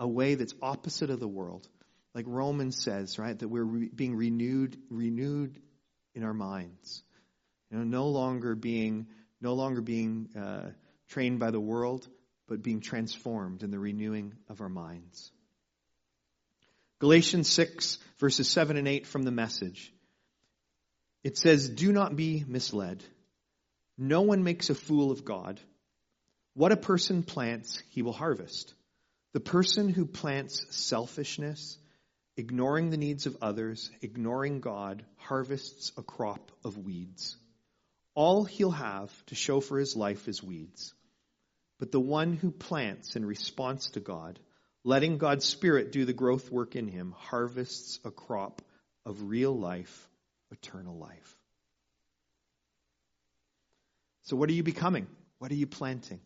a 0.00 0.08
way 0.08 0.34
that's 0.34 0.54
opposite 0.60 1.10
of 1.10 1.20
the 1.20 1.28
world. 1.28 1.68
Like 2.12 2.24
Romans 2.26 2.82
says, 2.82 3.20
right, 3.20 3.38
that 3.38 3.46
we're 3.46 3.62
re- 3.62 3.88
being 3.88 4.16
renewed, 4.16 4.76
renewed 4.90 5.60
in 6.12 6.24
our 6.24 6.34
minds. 6.34 7.04
You 7.70 7.78
know, 7.78 7.84
no 7.84 8.08
longer 8.08 8.56
being, 8.56 9.06
no 9.40 9.54
longer 9.54 9.80
being 9.80 10.28
uh, 10.36 10.70
trained 11.08 11.38
by 11.38 11.52
the 11.52 11.60
world, 11.60 12.06
but 12.48 12.62
being 12.62 12.80
transformed 12.80 13.62
in 13.62 13.70
the 13.70 13.78
renewing 13.78 14.34
of 14.48 14.60
our 14.60 14.68
minds. 14.68 15.30
Galatians 16.98 17.48
6, 17.48 17.98
verses 18.18 18.48
7 18.48 18.76
and 18.76 18.88
8 18.88 19.06
from 19.06 19.22
the 19.22 19.30
message. 19.30 19.92
It 21.22 21.38
says, 21.38 21.68
Do 21.68 21.92
not 21.92 22.16
be 22.16 22.44
misled. 22.46 23.04
No 23.98 24.22
one 24.22 24.42
makes 24.42 24.70
a 24.70 24.74
fool 24.74 25.10
of 25.10 25.24
God. 25.24 25.60
What 26.54 26.72
a 26.72 26.76
person 26.76 27.22
plants, 27.22 27.82
he 27.90 28.02
will 28.02 28.12
harvest. 28.12 28.74
The 29.32 29.40
person 29.40 29.88
who 29.88 30.04
plants 30.04 30.66
selfishness, 30.70 31.78
ignoring 32.36 32.90
the 32.90 32.96
needs 32.96 33.26
of 33.26 33.38
others, 33.40 33.90
ignoring 34.02 34.60
God, 34.60 35.04
harvests 35.16 35.92
a 35.96 36.02
crop 36.02 36.52
of 36.64 36.76
weeds. 36.76 37.36
All 38.14 38.44
he'll 38.44 38.70
have 38.70 39.10
to 39.26 39.34
show 39.34 39.60
for 39.60 39.78
his 39.78 39.96
life 39.96 40.28
is 40.28 40.42
weeds. 40.42 40.92
But 41.78 41.92
the 41.92 42.00
one 42.00 42.34
who 42.34 42.50
plants 42.50 43.16
in 43.16 43.24
response 43.24 43.90
to 43.90 44.00
God, 44.00 44.38
letting 44.84 45.18
God's 45.18 45.46
Spirit 45.46 45.92
do 45.92 46.04
the 46.04 46.12
growth 46.12 46.50
work 46.50 46.76
in 46.76 46.88
him, 46.88 47.14
harvests 47.16 47.98
a 48.04 48.10
crop 48.10 48.62
of 49.06 49.22
real 49.22 49.56
life, 49.58 50.08
eternal 50.50 50.98
life. 50.98 51.36
So, 54.22 54.36
what 54.36 54.48
are 54.48 54.52
you 54.52 54.62
becoming? 54.62 55.06
What 55.38 55.50
are 55.50 55.56
you 55.56 55.66
planting? 55.66 56.20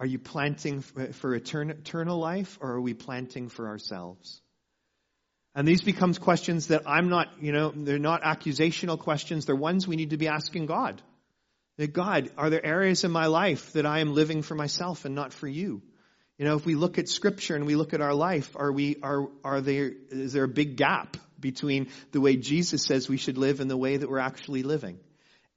Are 0.00 0.06
you 0.06 0.18
planting 0.18 0.82
uh, 0.98 1.06
for 1.12 1.34
eternal 1.34 2.18
life 2.18 2.58
or 2.60 2.72
are 2.72 2.80
we 2.80 2.94
planting 2.94 3.48
for 3.48 3.68
ourselves? 3.68 4.40
And 5.54 5.68
these 5.68 5.82
becomes 5.82 6.18
questions 6.18 6.68
that 6.68 6.82
I'm 6.86 7.08
not, 7.08 7.28
you 7.40 7.52
know, 7.52 7.72
they're 7.74 7.98
not 8.00 8.22
accusational 8.22 8.98
questions. 8.98 9.46
They're 9.46 9.54
ones 9.54 9.86
we 9.86 9.94
need 9.94 10.10
to 10.10 10.16
be 10.16 10.26
asking 10.26 10.66
God. 10.66 11.00
That 11.76 11.92
God, 11.92 12.30
are 12.36 12.50
there 12.50 12.64
areas 12.64 13.04
in 13.04 13.12
my 13.12 13.26
life 13.26 13.72
that 13.72 13.86
I 13.86 14.00
am 14.00 14.14
living 14.14 14.42
for 14.42 14.56
myself 14.56 15.04
and 15.04 15.14
not 15.14 15.32
for 15.32 15.46
you? 15.46 15.82
You 16.38 16.44
know, 16.44 16.56
if 16.56 16.66
we 16.66 16.74
look 16.74 16.98
at 16.98 17.08
scripture 17.08 17.54
and 17.54 17.66
we 17.66 17.76
look 17.76 17.94
at 17.94 18.00
our 18.00 18.14
life, 18.14 18.56
are 18.56 18.72
we, 18.72 18.96
are, 19.02 19.28
are 19.44 19.60
there, 19.60 19.92
is 20.10 20.32
there 20.32 20.44
a 20.44 20.48
big 20.48 20.76
gap 20.76 21.16
between 21.38 21.88
the 22.10 22.20
way 22.20 22.36
Jesus 22.36 22.84
says 22.84 23.08
we 23.08 23.16
should 23.16 23.38
live 23.38 23.60
and 23.60 23.70
the 23.70 23.76
way 23.76 23.96
that 23.96 24.10
we're 24.10 24.18
actually 24.18 24.64
living? 24.64 24.98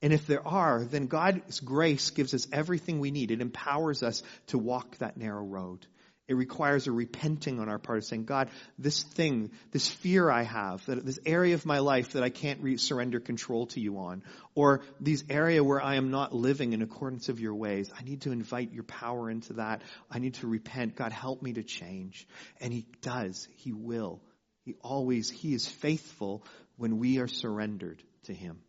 And 0.01 0.13
if 0.13 0.27
there 0.27 0.47
are, 0.47 0.83
then 0.83 1.07
God's 1.07 1.59
grace 1.59 2.11
gives 2.11 2.33
us 2.33 2.47
everything 2.53 2.99
we 2.99 3.11
need. 3.11 3.31
It 3.31 3.41
empowers 3.41 4.03
us 4.03 4.21
to 4.47 4.57
walk 4.57 4.97
that 4.97 5.17
narrow 5.17 5.43
road. 5.43 5.87
It 6.27 6.35
requires 6.35 6.87
a 6.87 6.91
repenting 6.91 7.61
on 7.61 7.69
our 7.69 7.79
part 7.79 7.99
of 7.99 8.03
saying, 8.03 8.25
God, 8.25 8.49
this 8.77 9.01
thing, 9.01 9.51
this 9.71 9.87
fear 9.87 10.29
I 10.29 10.43
have, 10.43 10.85
this 10.85 11.19
area 11.25 11.55
of 11.55 11.65
my 11.65 11.79
life 11.79 12.11
that 12.13 12.23
I 12.23 12.29
can't 12.29 12.61
re- 12.61 12.75
surrender 12.75 13.21
control 13.21 13.67
to 13.67 13.79
you 13.79 13.97
on, 13.99 14.23
or 14.53 14.81
this 14.99 15.23
area 15.29 15.63
where 15.63 15.81
I 15.81 15.95
am 15.95 16.11
not 16.11 16.35
living 16.35 16.73
in 16.73 16.81
accordance 16.81 17.29
of 17.29 17.39
your 17.39 17.55
ways, 17.55 17.89
I 17.97 18.03
need 18.03 18.21
to 18.23 18.33
invite 18.33 18.73
your 18.73 18.83
power 18.83 19.29
into 19.29 19.53
that. 19.53 19.83
I 20.11 20.19
need 20.19 20.33
to 20.35 20.47
repent. 20.47 20.97
God, 20.97 21.13
help 21.13 21.41
me 21.41 21.53
to 21.53 21.63
change. 21.63 22.27
And 22.59 22.73
He 22.73 22.85
does. 23.01 23.47
He 23.55 23.71
will. 23.71 24.21
He 24.65 24.75
always, 24.81 25.29
He 25.29 25.53
is 25.53 25.65
faithful 25.65 26.43
when 26.75 26.99
we 26.99 27.19
are 27.19 27.29
surrendered 27.29 28.03
to 28.23 28.33
Him. 28.33 28.59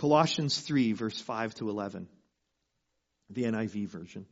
Colossians 0.00 0.58
3, 0.58 0.94
verse 0.94 1.20
5 1.20 1.56
to 1.56 1.68
11, 1.68 2.08
the 3.28 3.42
NIV 3.42 3.88
version. 3.88 4.24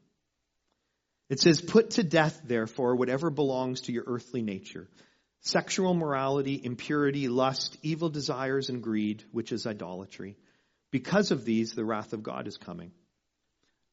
It 1.28 1.40
says, 1.40 1.60
Put 1.60 1.90
to 1.90 2.02
death, 2.02 2.40
therefore, 2.42 2.96
whatever 2.96 3.28
belongs 3.28 3.82
to 3.82 3.92
your 3.92 4.04
earthly 4.06 4.40
nature 4.40 4.88
sexual 5.42 5.92
morality, 5.92 6.58
impurity, 6.64 7.28
lust, 7.28 7.76
evil 7.82 8.08
desires, 8.08 8.70
and 8.70 8.82
greed, 8.82 9.22
which 9.30 9.52
is 9.52 9.66
idolatry. 9.66 10.38
Because 10.90 11.32
of 11.32 11.44
these, 11.44 11.74
the 11.74 11.84
wrath 11.84 12.14
of 12.14 12.22
God 12.22 12.48
is 12.48 12.56
coming. 12.56 12.90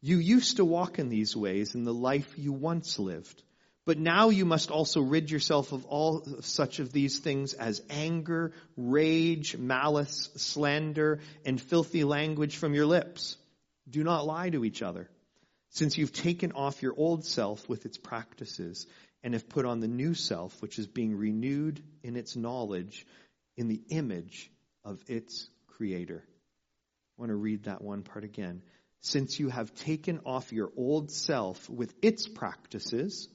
You 0.01 0.17
used 0.19 0.57
to 0.57 0.65
walk 0.65 0.97
in 0.97 1.09
these 1.09 1.35
ways 1.35 1.75
in 1.75 1.83
the 1.83 1.93
life 1.93 2.37
you 2.37 2.53
once 2.53 2.99
lived. 2.99 3.43
But 3.85 3.99
now 3.99 4.29
you 4.29 4.45
must 4.45 4.71
also 4.71 5.01
rid 5.01 5.29
yourself 5.29 5.71
of 5.71 5.85
all 5.85 6.25
such 6.41 6.79
of 6.79 6.91
these 6.91 7.19
things 7.19 7.53
as 7.53 7.83
anger, 7.89 8.51
rage, 8.75 9.55
malice, 9.55 10.31
slander, 10.35 11.19
and 11.45 11.61
filthy 11.61 12.03
language 12.03 12.57
from 12.57 12.73
your 12.73 12.87
lips. 12.87 13.37
Do 13.87 14.03
not 14.03 14.25
lie 14.25 14.49
to 14.49 14.65
each 14.65 14.81
other 14.81 15.07
since 15.69 15.97
you've 15.97 16.13
taken 16.13 16.53
off 16.53 16.81
your 16.81 16.95
old 16.97 17.25
self 17.25 17.69
with 17.69 17.85
its 17.85 17.97
practices 17.97 18.87
and 19.23 19.33
have 19.33 19.49
put 19.49 19.65
on 19.65 19.81
the 19.81 19.87
new 19.87 20.15
self, 20.15 20.59
which 20.61 20.79
is 20.79 20.87
being 20.87 21.15
renewed 21.15 21.83
in 22.01 22.15
its 22.15 22.35
knowledge 22.35 23.05
in 23.55 23.67
the 23.67 23.81
image 23.89 24.49
of 24.83 25.03
its 25.07 25.47
creator. 25.67 26.23
I 26.25 27.21
want 27.21 27.29
to 27.29 27.35
read 27.35 27.63
that 27.63 27.83
one 27.83 28.01
part 28.01 28.23
again. 28.23 28.63
Since 29.01 29.39
you 29.39 29.49
have 29.49 29.75
taken 29.75 30.21
off 30.25 30.51
your 30.51 30.71
old 30.75 31.11
self 31.11 31.69
with 31.69 31.93
its 32.01 32.27
practices 32.27 33.27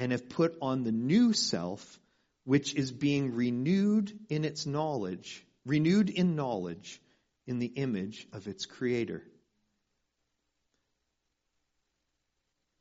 and 0.00 0.10
have 0.10 0.28
put 0.28 0.56
on 0.60 0.82
the 0.82 0.90
new 0.90 1.32
self, 1.32 2.00
which 2.44 2.74
is 2.74 2.90
being 2.90 3.36
renewed 3.36 4.18
in 4.28 4.44
its 4.44 4.66
knowledge, 4.66 5.46
renewed 5.64 6.10
in 6.10 6.34
knowledge 6.34 7.00
in 7.46 7.60
the 7.60 7.72
image 7.76 8.26
of 8.32 8.48
its 8.48 8.66
creator. 8.66 9.22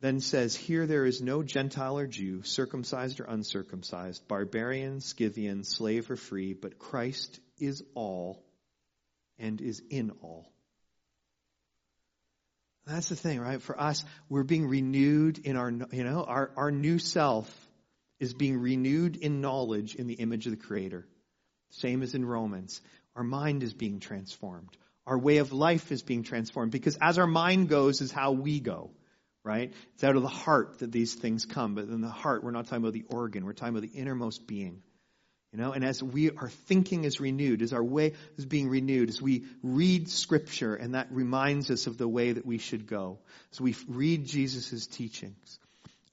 then 0.01 0.21
says, 0.21 0.55
Here 0.55 0.88
there 0.88 1.05
is 1.05 1.21
no 1.21 1.43
Gentile 1.43 1.97
or 1.97 2.07
Jew, 2.07 2.41
circumcised 2.43 3.19
or 3.19 3.25
uncircumcised, 3.25 4.27
barbarian, 4.27 5.01
Scythian, 5.01 5.63
slave 5.63 6.09
or 6.09 6.15
free, 6.15 6.53
but 6.53 6.79
Christ 6.79 7.39
is 7.57 7.83
all 7.95 8.41
and 9.38 9.59
is 9.59 9.81
in 9.89 10.11
all. 10.21 10.49
That's 12.89 13.10
the 13.10 13.15
thing, 13.15 13.39
right? 13.39 13.62
For 13.62 13.79
us, 13.79 14.03
we're 14.29 14.43
being 14.43 14.67
renewed 14.67 15.38
in 15.39 15.55
our, 15.55 15.69
you 15.69 16.03
know, 16.03 16.24
our, 16.24 16.51
our 16.58 16.72
new 16.72 16.98
self 16.98 17.50
is 18.19 18.34
being 18.34 18.58
renewed 18.60 19.15
in 19.15 19.41
knowledge 19.41 19.96
in 19.96 20.08
the 20.08 20.15
image 20.15 20.46
of 20.48 20.51
the 20.51 20.58
Creator. 20.58 21.08
Same 21.69 22.01
as 22.01 22.15
in 22.15 22.25
Romans. 22.25 22.81
Our 23.15 23.24
mind 23.24 23.63
is 23.63 23.74
being 23.74 24.00
transformed. 24.00 24.75
Our 25.05 25.17
way 25.17 25.38
of 25.38 25.53
life 25.53 25.91
is 25.91 26.01
being 26.01 26.24
transformed 26.24 26.72
because 26.72 26.98
as 27.00 27.19
our 27.19 27.27
mind 27.27 27.69
goes 27.69 28.01
is 28.01 28.12
how 28.12 28.31
we 28.31 28.60
go 28.60 28.91
right? 29.43 29.74
It's 29.93 30.03
out 30.03 30.15
of 30.15 30.22
the 30.22 30.27
heart 30.27 30.79
that 30.79 30.91
these 30.91 31.15
things 31.15 31.46
come. 31.46 31.75
But 31.75 31.86
in 31.86 32.01
the 32.01 32.10
heart, 32.10 32.43
we're 32.43 32.51
not 32.51 32.65
talking 32.65 32.84
about 32.84 32.93
the 32.93 33.05
organ. 33.10 33.46
We're 33.46 33.53
talking 33.53 33.75
about 33.75 33.89
the 33.89 33.98
innermost 33.98 34.46
being. 34.46 34.81
You 35.51 35.58
know, 35.58 35.72
and 35.72 35.84
as 35.84 36.03
we, 36.03 36.29
our 36.29 36.50
thinking 36.50 37.06
is 37.06 37.20
renewed, 37.20 37.63
as 37.63 37.74
our 37.74 37.84
way 37.84 38.13
is 38.38 38.46
being 38.46 38.70
renewed, 38.70 39.10
as 39.10 39.20
we 39.20 39.46
read 39.63 40.08
scripture, 40.08 40.75
and 40.75 40.94
that 40.94 41.08
reminds 41.12 41.72
us 41.72 41.88
of 41.88 41.98
the 41.98 42.08
way 42.08 42.34
that 42.34 42.46
we 42.46 42.60
should 42.60 42.86
go, 42.86 43.18
as 43.51 43.60
we 43.60 43.75
read 43.88 44.27
Jesus' 44.27 44.86
teachings, 44.86 45.60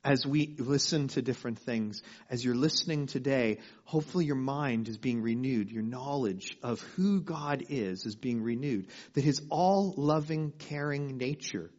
as 0.03 0.25
we 0.25 0.55
listen 0.59 1.09
to 1.09 1.21
different 1.21 1.59
things, 1.59 2.03
as 2.31 2.43
you're 2.43 2.55
listening 2.55 3.07
today, 3.07 3.59
hopefully 3.85 4.25
your 4.25 4.37
mind 4.37 4.89
is 4.89 4.97
being 4.97 5.21
renewed. 5.21 5.71
Your 5.71 5.83
knowledge 5.83 6.57
of 6.63 6.81
who 6.95 7.21
God 7.21 7.65
is 7.69 8.07
is 8.07 8.17
being 8.17 8.43
renewed. 8.43 8.87
That 9.15 9.25
His 9.25 9.43
all 9.51 9.93
loving, 9.99 10.53
caring 10.53 11.19
nature 11.19 11.71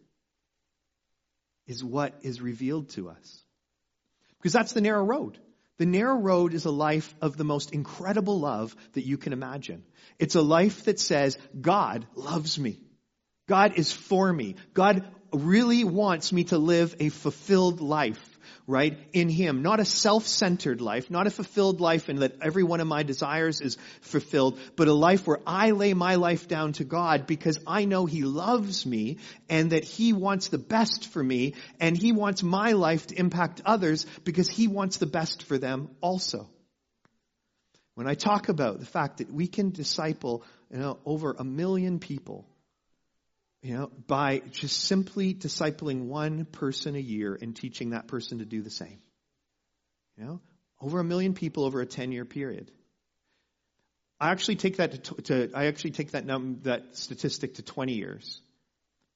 is 1.66 1.84
what 1.84 2.14
is 2.22 2.40
revealed 2.40 2.90
to 2.90 3.10
us. 3.10 3.44
Because 4.38 4.54
that's 4.54 4.74
the 4.74 4.82
narrow 4.82 5.04
road. 5.04 5.40
The 5.78 5.86
narrow 5.86 6.18
road 6.18 6.54
is 6.54 6.66
a 6.66 6.72
life 6.72 7.14
of 7.22 7.38
the 7.38 7.44
most 7.44 7.72
incredible 7.72 8.40
love 8.40 8.76
that 8.94 9.06
you 9.06 9.18
can 9.18 9.34
imagine. 9.34 9.84
It's 10.18 10.36
a 10.36 10.42
life 10.42 10.86
that 10.86 11.00
says, 11.00 11.38
God 11.60 12.08
loves 12.16 12.58
me. 12.58 12.80
God 13.48 13.78
is 13.78 13.92
for 13.92 14.32
me. 14.32 14.56
God 14.74 15.08
really 15.32 15.84
wants 15.84 16.32
me 16.34 16.46
to 16.46 16.58
live 16.58 16.96
a 17.00 17.10
fulfilled 17.10 17.80
life, 17.82 18.37
right, 18.68 18.98
in 19.14 19.30
Him. 19.30 19.64
Not 19.64 19.80
a 19.80 19.86
self-centered 19.86 20.82
life, 20.82 21.10
not 21.10 21.26
a 21.26 21.32
fulfilled 21.32 21.80
life 21.80 22.10
in 22.10 22.18
that 22.18 22.36
every 22.42 22.64
one 22.64 22.82
of 22.82 22.88
my 22.88 23.04
desires 23.04 23.62
is 23.62 23.78
fulfilled, 24.02 24.60
but 24.76 24.90
a 24.90 24.94
life 24.94 25.26
where 25.26 25.40
I 25.48 25.72
lay 25.72 25.94
my 25.94 26.16
life 26.16 26.50
down 26.50 26.74
to 26.74 26.84
God 26.84 27.26
because 27.26 27.58
I 27.66 27.86
know 27.86 28.06
He 28.06 28.24
loves 28.24 28.86
me 28.86 29.18
and 29.50 29.72
that 29.72 29.86
He 29.86 30.12
wants 30.12 30.50
the 30.50 30.58
best 30.58 31.08
for 31.08 31.24
me 31.24 31.56
and 31.80 31.98
He 31.98 32.12
wants 32.12 32.44
my 32.44 32.74
life 32.74 33.08
to 33.08 33.16
impact 33.16 33.62
others 33.66 34.06
because 34.26 34.50
He 34.50 34.68
wants 34.68 34.98
the 34.98 35.06
best 35.06 35.44
for 35.44 35.58
them 35.58 35.90
also. 36.02 36.50
When 37.96 38.06
I 38.06 38.14
talk 38.14 38.50
about 38.50 38.80
the 38.80 38.86
fact 38.86 39.20
that 39.20 39.32
we 39.32 39.48
can 39.48 39.72
disciple, 39.72 40.44
you 40.70 40.78
know, 40.78 41.00
over 41.06 41.36
a 41.40 41.44
million 41.44 42.00
people, 42.00 42.46
you 43.62 43.76
know, 43.76 43.92
by 44.08 44.42
just 44.52 44.80
simply 44.82 45.34
discipling 45.34 46.06
one 46.06 46.46
person 46.46 46.96
a 46.96 47.00
year 47.00 47.38
and 47.40 47.56
teaching 47.56 47.92
that 47.92 48.08
person 48.08 48.40
to 48.40 48.46
do 48.46 48.62
the 48.62 48.70
same. 48.70 49.00
You 50.18 50.26
know, 50.26 50.42
over 50.82 51.00
a 51.00 51.04
million 51.04 51.34
people 51.34 51.66
over 51.66 51.82
a 51.82 51.86
10 51.86 52.12
year 52.12 52.26
period. 52.26 52.72
I 54.20 54.32
actually 54.32 54.56
take 54.56 54.78
that 54.78 55.04
to, 55.04 55.16
to 55.24 55.52
I 55.54 55.66
actually 55.66 55.92
take 55.92 56.12
that 56.12 56.26
num, 56.26 56.60
that 56.64 56.98
statistic 56.98 57.56
to 57.56 57.62
20 57.62 57.94
years. 57.94 58.42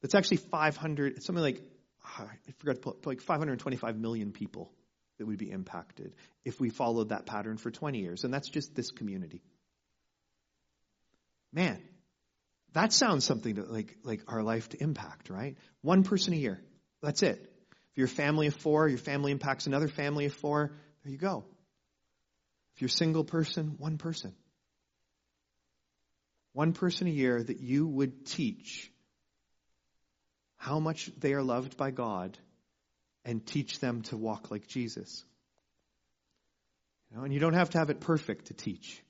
That's 0.01 0.15
actually 0.15 0.38
500, 0.38 1.17
it's 1.17 1.25
something 1.25 1.43
like, 1.43 1.62
ah, 2.03 2.27
I 2.27 2.51
forgot 2.57 2.75
to 2.75 2.81
put, 2.81 3.05
like 3.05 3.21
525 3.21 3.98
million 3.98 4.31
people 4.31 4.71
that 5.17 5.25
would 5.27 5.38
be 5.38 5.51
impacted 5.51 6.13
if 6.43 6.60
we 6.60 6.69
followed 6.69 7.10
that 7.10 7.25
pattern 7.25 7.57
for 7.57 7.69
20 7.69 8.00
years. 8.00 8.24
And 8.24 8.33
that's 8.33 8.50
just 8.50 8.75
this 8.75 8.91
community. 8.91 9.43
Man, 11.53 11.81
that 12.73 12.93
sounds 12.93 13.25
something 13.25 13.55
like, 13.69 13.97
like 14.03 14.21
our 14.27 14.43
life 14.43 14.69
to 14.69 14.81
impact, 14.81 15.29
right? 15.29 15.57
One 15.81 16.03
person 16.03 16.33
a 16.33 16.37
year. 16.37 16.61
That's 17.01 17.23
it. 17.23 17.39
If 17.91 17.97
you're 17.97 18.05
a 18.05 18.09
family 18.09 18.47
of 18.47 18.55
four, 18.55 18.87
your 18.87 18.97
family 18.97 19.31
impacts 19.31 19.67
another 19.67 19.89
family 19.89 20.25
of 20.25 20.33
four, 20.33 20.71
there 21.03 21.11
you 21.11 21.17
go. 21.17 21.43
If 22.75 22.81
you're 22.81 22.87
a 22.87 22.91
single 22.91 23.25
person, 23.25 23.75
one 23.77 23.97
person. 23.97 24.33
One 26.53 26.73
person 26.73 27.07
a 27.07 27.11
year 27.11 27.41
that 27.41 27.59
you 27.59 27.87
would 27.87 28.25
teach 28.25 28.91
how 30.57 30.79
much 30.79 31.09
they 31.17 31.33
are 31.33 31.43
loved 31.43 31.75
by 31.75 31.91
God 31.91 32.37
and 33.25 33.45
teach 33.45 33.79
them 33.79 34.01
to 34.03 34.17
walk 34.17 34.51
like 34.51 34.67
Jesus. 34.67 35.23
You 37.09 37.17
know, 37.17 37.23
and 37.23 37.33
you 37.33 37.39
don't 37.39 37.53
have 37.53 37.71
to 37.71 37.77
have 37.77 37.89
it 37.89 37.99
perfect 37.99 38.47
to 38.47 38.53
teach. 38.53 39.01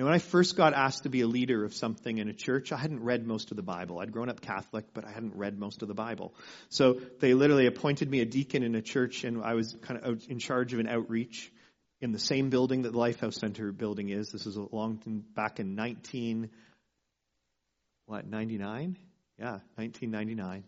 Know, 0.00 0.06
when 0.06 0.14
I 0.14 0.18
first 0.18 0.56
got 0.56 0.72
asked 0.72 1.02
to 1.02 1.10
be 1.10 1.20
a 1.20 1.26
leader 1.26 1.62
of 1.62 1.74
something 1.74 2.16
in 2.16 2.30
a 2.30 2.32
church, 2.32 2.72
I 2.72 2.78
hadn't 2.78 3.02
read 3.02 3.26
most 3.26 3.50
of 3.50 3.58
the 3.58 3.62
Bible. 3.62 3.98
I'd 3.98 4.12
grown 4.12 4.30
up 4.30 4.40
Catholic, 4.40 4.86
but 4.94 5.04
I 5.04 5.10
hadn't 5.10 5.36
read 5.36 5.58
most 5.58 5.82
of 5.82 5.88
the 5.88 5.94
Bible. 5.94 6.32
So 6.70 7.00
they 7.18 7.34
literally 7.34 7.66
appointed 7.66 8.10
me 8.10 8.20
a 8.20 8.24
deacon 8.24 8.62
in 8.62 8.74
a 8.74 8.80
church, 8.80 9.24
and 9.24 9.42
I 9.44 9.52
was 9.52 9.76
kind 9.82 10.00
of 10.02 10.26
in 10.30 10.38
charge 10.38 10.72
of 10.72 10.80
an 10.80 10.88
outreach 10.88 11.52
in 12.00 12.12
the 12.12 12.18
same 12.18 12.48
building 12.48 12.82
that 12.82 12.92
the 12.92 12.98
Lifehouse 12.98 13.34
Center 13.34 13.72
building 13.72 14.08
is. 14.08 14.30
This 14.30 14.46
is 14.46 14.56
a 14.56 14.66
long 14.72 15.22
back 15.34 15.60
in 15.60 15.74
19, 15.74 16.48
what, 18.06 18.26
99? 18.26 18.96
Yeah, 19.38 19.58
1999. 19.74 20.64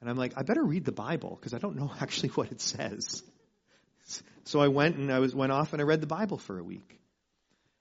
And 0.00 0.10
I'm 0.10 0.16
like, 0.16 0.32
I 0.34 0.44
better 0.44 0.64
read 0.64 0.86
the 0.86 0.92
Bible 0.92 1.36
because 1.38 1.52
I 1.52 1.58
don't 1.58 1.76
know 1.76 1.92
actually 2.00 2.30
what 2.30 2.50
it 2.50 2.62
says. 2.62 3.22
So 4.44 4.60
I 4.60 4.68
went 4.68 4.96
and 4.96 5.12
I 5.12 5.18
was 5.18 5.34
went 5.34 5.52
off 5.52 5.74
and 5.74 5.82
I 5.82 5.84
read 5.84 6.00
the 6.00 6.06
Bible 6.06 6.38
for 6.38 6.58
a 6.58 6.64
week. 6.64 6.98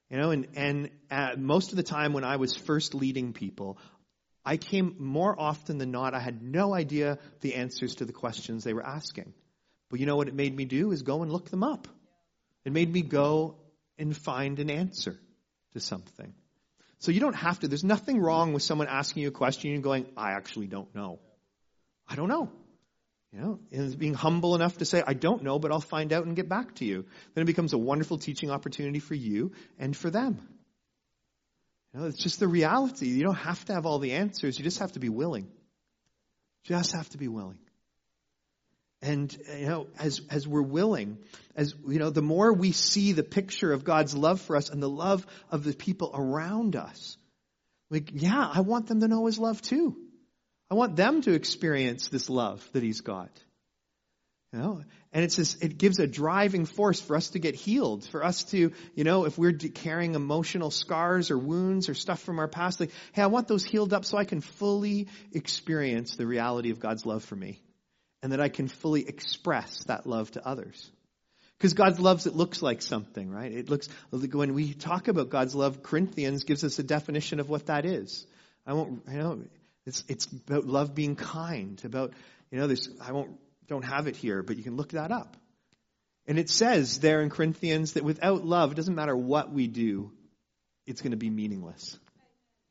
You 0.10 0.18
know, 0.18 0.32
and, 0.32 0.48
and 0.56 0.90
uh, 1.10 1.36
most 1.38 1.72
of 1.72 1.78
the 1.78 1.84
time 1.84 2.14
when 2.14 2.24
I 2.24 2.36
was 2.36 2.56
first 2.56 2.94
leading 2.94 3.34
people, 3.34 3.80
I 4.46 4.58
came 4.58 4.96
more 5.00 5.38
often 5.38 5.80
than 5.80 5.92
not, 5.92 6.14
I 6.14 6.20
had 6.20 6.44
no 6.44 6.74
idea 6.76 7.18
the 7.42 7.56
answers 7.56 7.96
to 7.96 8.06
the 8.06 8.14
questions 8.14 8.64
they 8.64 8.74
were 8.74 8.86
asking. 8.86 9.34
But 9.90 10.00
you 10.00 10.06
know 10.06 10.16
what 10.16 10.28
it 10.28 10.36
made 10.36 10.56
me 10.56 10.66
do 10.66 10.92
is 10.92 11.02
go 11.02 11.24
and 11.24 11.32
look 11.32 11.50
them 11.50 11.64
up. 11.64 11.88
It 12.64 12.72
made 12.72 12.92
me 12.92 13.02
go 13.02 13.58
and 13.98 14.16
find 14.16 14.60
an 14.60 14.70
answer 14.70 15.18
to 15.74 15.80
something. 15.80 16.34
So 17.00 17.12
you 17.12 17.20
don't 17.20 17.36
have 17.36 17.60
to, 17.60 17.68
there's 17.68 17.84
nothing 17.84 18.20
wrong 18.20 18.54
with 18.54 18.64
someone 18.64 18.88
asking 18.88 19.24
you 19.24 19.30
a 19.30 19.32
question 19.32 19.74
and 19.74 19.84
going, 19.84 20.06
I 20.16 20.32
actually 20.32 20.68
don't 20.68 20.94
know. 20.96 21.20
I 22.08 22.16
don't 22.16 22.30
know. 22.30 22.52
You 23.36 23.42
know, 23.42 23.60
and 23.74 24.00
being 24.00 24.14
humble 24.14 24.56
enough 24.56 24.78
to 24.78 24.86
say, 24.86 25.04
I 25.06 25.14
don't 25.14 25.44
know, 25.44 25.60
but 25.60 25.74
I'll 25.74 25.82
find 25.82 26.14
out 26.14 26.26
and 26.26 26.38
get 26.38 26.48
back 26.48 26.76
to 26.76 26.86
you. 26.86 27.06
Then 27.34 27.42
it 27.42 27.46
becomes 27.46 27.74
a 27.74 27.78
wonderful 27.78 28.18
teaching 28.18 28.50
opportunity 28.50 29.00
for 29.00 29.14
you 29.14 29.52
and 29.78 29.96
for 29.96 30.10
them. 30.10 30.40
You 31.94 32.00
know, 32.00 32.06
it's 32.06 32.24
just 32.24 32.40
the 32.40 32.48
reality. 32.48 33.08
You 33.08 33.24
don't 33.24 33.36
have 33.36 33.66
to 33.66 33.74
have 33.74 33.86
all 33.86 34.00
the 34.00 34.14
answers. 34.14 34.58
You 34.58 34.64
just 34.64 34.80
have 34.80 34.94
to 34.94 35.00
be 35.00 35.10
willing. 35.10 35.50
Just 36.64 36.94
have 36.94 37.10
to 37.10 37.18
be 37.18 37.28
willing. 37.28 37.58
And, 39.02 39.38
you 39.60 39.68
know, 39.68 39.88
as, 40.00 40.22
as 40.30 40.48
we're 40.48 40.62
willing, 40.62 41.18
as, 41.58 41.76
you 41.86 42.00
know, 42.00 42.12
the 42.12 42.22
more 42.22 42.54
we 42.54 42.72
see 42.72 43.12
the 43.12 43.24
picture 43.24 43.74
of 43.74 43.84
God's 43.84 44.16
love 44.16 44.40
for 44.40 44.56
us 44.56 44.70
and 44.70 44.82
the 44.82 44.90
love 44.90 45.28
of 45.52 45.66
the 45.66 45.74
people 45.74 46.12
around 46.14 46.78
us, 46.78 47.18
like, 47.90 48.12
yeah, 48.14 48.50
I 48.54 48.62
want 48.62 48.88
them 48.88 49.02
to 49.02 49.10
know 49.10 49.26
His 49.26 49.38
love 49.38 49.62
too. 49.62 49.98
I 50.70 50.76
want 50.76 50.96
them 50.96 51.22
to 51.22 51.34
experience 51.34 52.08
this 52.08 52.30
love 52.30 52.68
that 52.74 52.84
he's 52.84 53.02
got. 53.02 53.30
You 54.52 54.60
know, 54.60 54.84
and 55.12 55.24
it's 55.24 55.36
this, 55.36 55.56
it 55.56 55.78
gives 55.78 56.00
a 56.00 56.08
driving 56.08 56.66
force 56.66 57.02
for 57.02 57.16
us 57.16 57.32
to 57.32 57.40
get 57.40 57.56
healed, 57.56 58.06
for 58.06 58.24
us 58.24 58.46
to, 58.46 58.72
you 58.94 59.04
know, 59.04 59.26
if 59.26 59.38
we're 59.38 59.52
carrying 59.54 60.16
emotional 60.16 60.72
scars 60.72 61.30
or 61.30 61.38
wounds 61.38 61.90
or 61.90 61.94
stuff 61.94 62.22
from 62.22 62.40
our 62.40 62.48
past, 62.48 62.80
like, 62.80 62.92
hey, 63.12 63.22
I 63.22 63.28
want 63.28 63.48
those 63.48 63.66
healed 63.66 63.94
up 63.94 64.06
so 64.06 64.18
I 64.18 64.24
can 64.24 64.40
fully 64.40 65.08
experience 65.34 66.16
the 66.16 66.26
reality 66.26 66.72
of 66.72 66.80
God's 66.80 67.06
love 67.06 67.24
for 67.24 67.36
me. 67.36 67.62
And 68.24 68.32
that 68.32 68.42
I 68.42 68.50
can 68.50 68.68
fully 68.68 69.08
express 69.08 69.84
that 69.84 70.08
love 70.08 70.32
to 70.32 70.48
others. 70.48 70.90
Because 71.58 71.74
God's 71.74 72.00
love, 72.00 72.26
it 72.26 72.36
looks 72.36 72.62
like 72.62 72.82
something, 72.82 73.30
right? 73.30 73.52
It 73.52 73.70
looks, 73.70 73.88
when 74.10 74.54
we 74.54 74.74
talk 74.74 75.08
about 75.10 75.30
God's 75.30 75.54
love, 75.54 75.84
Corinthians 75.84 76.44
gives 76.44 76.64
us 76.64 76.80
a 76.80 76.84
definition 76.84 77.40
of 77.40 77.50
what 77.50 77.68
that 77.68 77.86
is. 77.86 78.26
I 78.66 78.74
won't, 78.74 79.04
you 79.12 79.18
know, 79.18 79.42
it's, 79.86 80.04
it's 80.08 80.26
about 80.26 80.66
love 80.66 80.96
being 80.96 81.16
kind, 81.16 81.82
about, 81.84 82.14
you 82.52 82.60
know, 82.60 82.68
this, 82.68 82.90
I 83.00 83.12
won't, 83.12 83.32
don't 83.68 83.86
have 83.86 84.08
it 84.08 84.16
here, 84.16 84.44
but 84.44 84.58
you 84.58 84.64
can 84.64 84.76
look 84.76 84.90
that 84.90 85.12
up. 85.12 85.38
And 86.28 86.40
it 86.40 86.50
says 86.50 87.00
there 87.00 87.22
in 87.22 87.30
Corinthians 87.30 87.94
that 87.94 88.04
without 88.04 88.46
love, 88.46 88.72
it 88.72 88.76
doesn't 88.76 88.96
matter 88.96 89.16
what 89.16 89.52
we 89.52 89.68
do, 89.68 90.12
it's 90.88 91.02
going 91.02 91.12
to 91.12 91.18
be 91.18 91.30
meaningless. 91.30 91.98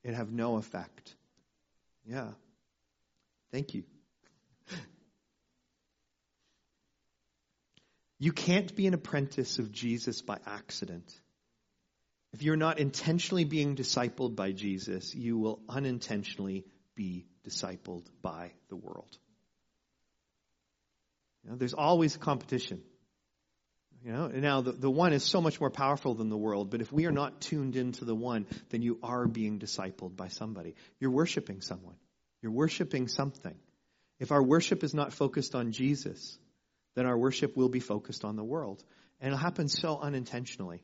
It 0.03 0.15
have 0.15 0.33
no 0.33 0.57
effect. 0.57 1.15
Yeah. 2.05 2.31
Thank 3.53 3.75
you. 3.75 3.85
You 8.21 8.33
can't 8.33 8.75
be 8.75 8.87
an 8.87 8.95
apprentice 8.95 9.59
of 9.59 9.71
Jesus 9.71 10.23
by 10.23 10.39
accident. 10.47 11.13
If 12.33 12.43
you're 12.43 12.57
not 12.57 12.79
intentionally 12.79 13.45
being 13.45 13.77
discipled 13.77 14.35
by 14.35 14.53
Jesus, 14.53 15.15
you 15.15 15.37
will 15.37 15.61
unintentionally 15.69 16.65
be 16.95 17.27
discipled 17.47 18.07
by 18.23 18.53
the 18.69 18.77
world. 18.77 19.19
You 21.45 21.51
know, 21.51 21.57
there's 21.57 21.75
always 21.75 22.17
competition. 22.17 22.83
You 24.05 24.13
know, 24.13 24.27
now 24.29 24.61
the, 24.61 24.73
the 24.73 24.91
one 24.91 25.15
is 25.15 25.25
so 25.25 25.41
much 25.41 25.61
more 25.61 25.71
powerful 25.71 26.15
than 26.15 26.29
the 26.29 26.37
world, 26.37 26.71
but 26.71 26.83
if 26.83 26.93
we 26.93 27.07
are 27.07 27.13
not 27.13 27.41
tuned 27.41 27.75
into 27.75 28.05
the 28.05 28.15
one, 28.15 28.47
then 28.69 28.83
you 28.83 28.99
are 29.03 29.27
being 29.27 29.59
discipled 29.59 30.15
by 30.15 30.29
somebody. 30.29 30.75
You're 31.01 31.11
worshiping 31.11 31.63
someone. 31.63 31.97
You're 32.43 32.53
worshiping 32.53 33.09
something. 33.09 33.55
If 34.21 34.31
our 34.31 34.43
worship 34.43 34.85
is 34.85 34.93
not 34.93 35.15
focused 35.15 35.55
on 35.55 35.73
Jesus, 35.73 36.39
then 36.95 37.07
our 37.07 37.17
worship 37.17 37.57
will 37.57 37.71
be 37.71 37.81
focused 37.81 38.25
on 38.25 38.37
the 38.37 38.45
world. 38.45 38.85
And 39.21 39.29
it'll 39.29 39.39
happen 39.39 39.69
so 39.69 39.99
unintentionally. 39.99 40.83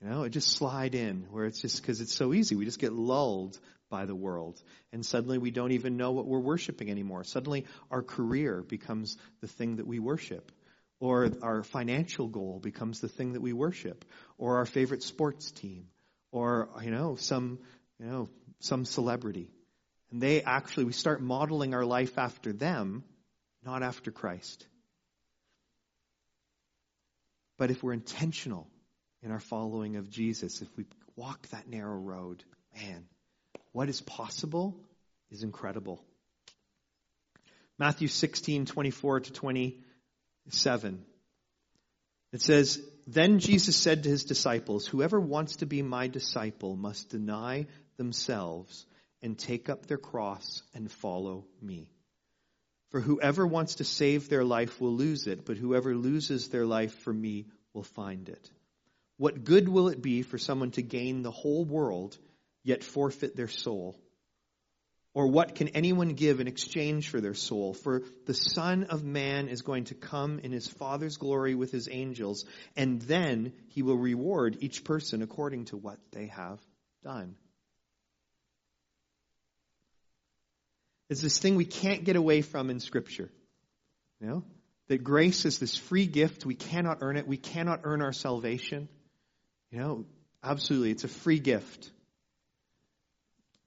You 0.00 0.08
know, 0.08 0.22
it 0.22 0.30
just 0.30 0.48
slide 0.48 0.94
in 0.94 1.26
where 1.30 1.44
it's 1.44 1.60
just 1.60 1.80
because 1.80 2.00
it's 2.00 2.14
so 2.14 2.32
easy. 2.32 2.56
We 2.56 2.64
just 2.64 2.78
get 2.78 2.92
lulled 2.92 3.58
by 3.94 4.06
the 4.06 4.14
world. 4.28 4.60
And 4.92 5.06
suddenly 5.06 5.38
we 5.38 5.52
don't 5.52 5.70
even 5.70 5.96
know 5.96 6.10
what 6.10 6.26
we're 6.26 6.40
worshiping 6.40 6.90
anymore. 6.90 7.22
Suddenly 7.22 7.64
our 7.92 8.02
career 8.02 8.60
becomes 8.60 9.16
the 9.40 9.46
thing 9.46 9.76
that 9.76 9.86
we 9.86 10.00
worship. 10.00 10.50
Or 10.98 11.30
our 11.42 11.62
financial 11.62 12.26
goal 12.26 12.58
becomes 12.60 12.98
the 12.98 13.06
thing 13.06 13.34
that 13.34 13.40
we 13.40 13.52
worship. 13.52 14.04
Or 14.36 14.56
our 14.56 14.66
favorite 14.66 15.04
sports 15.04 15.52
team. 15.52 15.86
Or, 16.32 16.70
you 16.82 16.90
know, 16.90 17.14
some, 17.14 17.60
you 18.00 18.06
know, 18.06 18.28
some 18.58 18.84
celebrity. 18.84 19.52
And 20.10 20.20
they 20.20 20.42
actually, 20.42 20.86
we 20.86 20.92
start 20.92 21.22
modeling 21.22 21.72
our 21.72 21.84
life 21.84 22.18
after 22.18 22.52
them, 22.52 23.04
not 23.64 23.84
after 23.84 24.10
Christ. 24.10 24.66
But 27.58 27.70
if 27.70 27.80
we're 27.84 27.92
intentional 27.92 28.66
in 29.22 29.30
our 29.30 29.38
following 29.38 29.94
of 29.94 30.10
Jesus, 30.10 30.62
if 30.62 30.76
we 30.76 30.84
walk 31.14 31.46
that 31.50 31.68
narrow 31.68 31.96
road, 31.96 32.42
man, 32.74 33.06
what 33.74 33.88
is 33.88 34.00
possible 34.00 34.76
is 35.32 35.42
incredible. 35.42 36.00
Matthew 37.76 38.06
16, 38.06 38.66
24 38.66 39.20
to 39.20 39.32
27. 39.32 41.04
It 42.32 42.40
says, 42.40 42.80
Then 43.08 43.40
Jesus 43.40 43.76
said 43.76 44.04
to 44.04 44.08
his 44.08 44.22
disciples, 44.22 44.86
Whoever 44.86 45.20
wants 45.20 45.56
to 45.56 45.66
be 45.66 45.82
my 45.82 46.06
disciple 46.06 46.76
must 46.76 47.10
deny 47.10 47.66
themselves 47.96 48.86
and 49.20 49.36
take 49.36 49.68
up 49.68 49.86
their 49.86 49.98
cross 49.98 50.62
and 50.72 50.88
follow 50.88 51.44
me. 51.60 51.90
For 52.92 53.00
whoever 53.00 53.44
wants 53.44 53.76
to 53.76 53.84
save 53.84 54.28
their 54.28 54.44
life 54.44 54.80
will 54.80 54.94
lose 54.94 55.26
it, 55.26 55.44
but 55.44 55.56
whoever 55.56 55.96
loses 55.96 56.48
their 56.48 56.64
life 56.64 56.94
for 57.00 57.12
me 57.12 57.46
will 57.72 57.82
find 57.82 58.28
it. 58.28 58.50
What 59.16 59.42
good 59.42 59.68
will 59.68 59.88
it 59.88 60.00
be 60.00 60.22
for 60.22 60.38
someone 60.38 60.70
to 60.72 60.82
gain 60.82 61.22
the 61.22 61.32
whole 61.32 61.64
world, 61.64 62.16
yet 62.64 62.82
forfeit 62.82 63.36
their 63.36 63.48
soul? 63.48 63.96
Or 65.14 65.28
what 65.28 65.54
can 65.54 65.68
anyone 65.68 66.14
give 66.14 66.40
in 66.40 66.48
exchange 66.48 67.08
for 67.08 67.20
their 67.20 67.34
soul? 67.34 67.72
For 67.72 68.02
the 68.26 68.34
Son 68.34 68.84
of 68.84 69.04
Man 69.04 69.46
is 69.46 69.62
going 69.62 69.84
to 69.84 69.94
come 69.94 70.40
in 70.40 70.50
his 70.50 70.66
Father's 70.66 71.18
glory 71.18 71.54
with 71.54 71.70
his 71.70 71.88
angels, 71.88 72.44
and 72.76 73.00
then 73.02 73.52
he 73.68 73.82
will 73.82 73.96
reward 73.96 74.56
each 74.60 74.82
person 74.82 75.22
according 75.22 75.66
to 75.66 75.76
what 75.76 75.98
they 76.10 76.26
have 76.26 76.58
done. 77.04 77.36
It's 81.08 81.20
this 81.20 81.38
thing 81.38 81.54
we 81.54 81.64
can't 81.64 82.02
get 82.02 82.16
away 82.16 82.42
from 82.42 82.70
in 82.70 82.80
Scripture. 82.80 83.30
You 84.20 84.26
know? 84.26 84.44
That 84.88 85.04
grace 85.04 85.44
is 85.44 85.58
this 85.58 85.76
free 85.76 86.06
gift. 86.06 86.44
We 86.44 86.56
cannot 86.56 86.98
earn 87.00 87.16
it. 87.16 87.26
We 87.26 87.36
cannot 87.36 87.82
earn 87.84 88.02
our 88.02 88.12
salvation. 88.12 88.88
You 89.70 89.78
know, 89.78 90.04
absolutely. 90.42 90.90
It's 90.90 91.04
a 91.04 91.08
free 91.08 91.38
gift. 91.38 91.90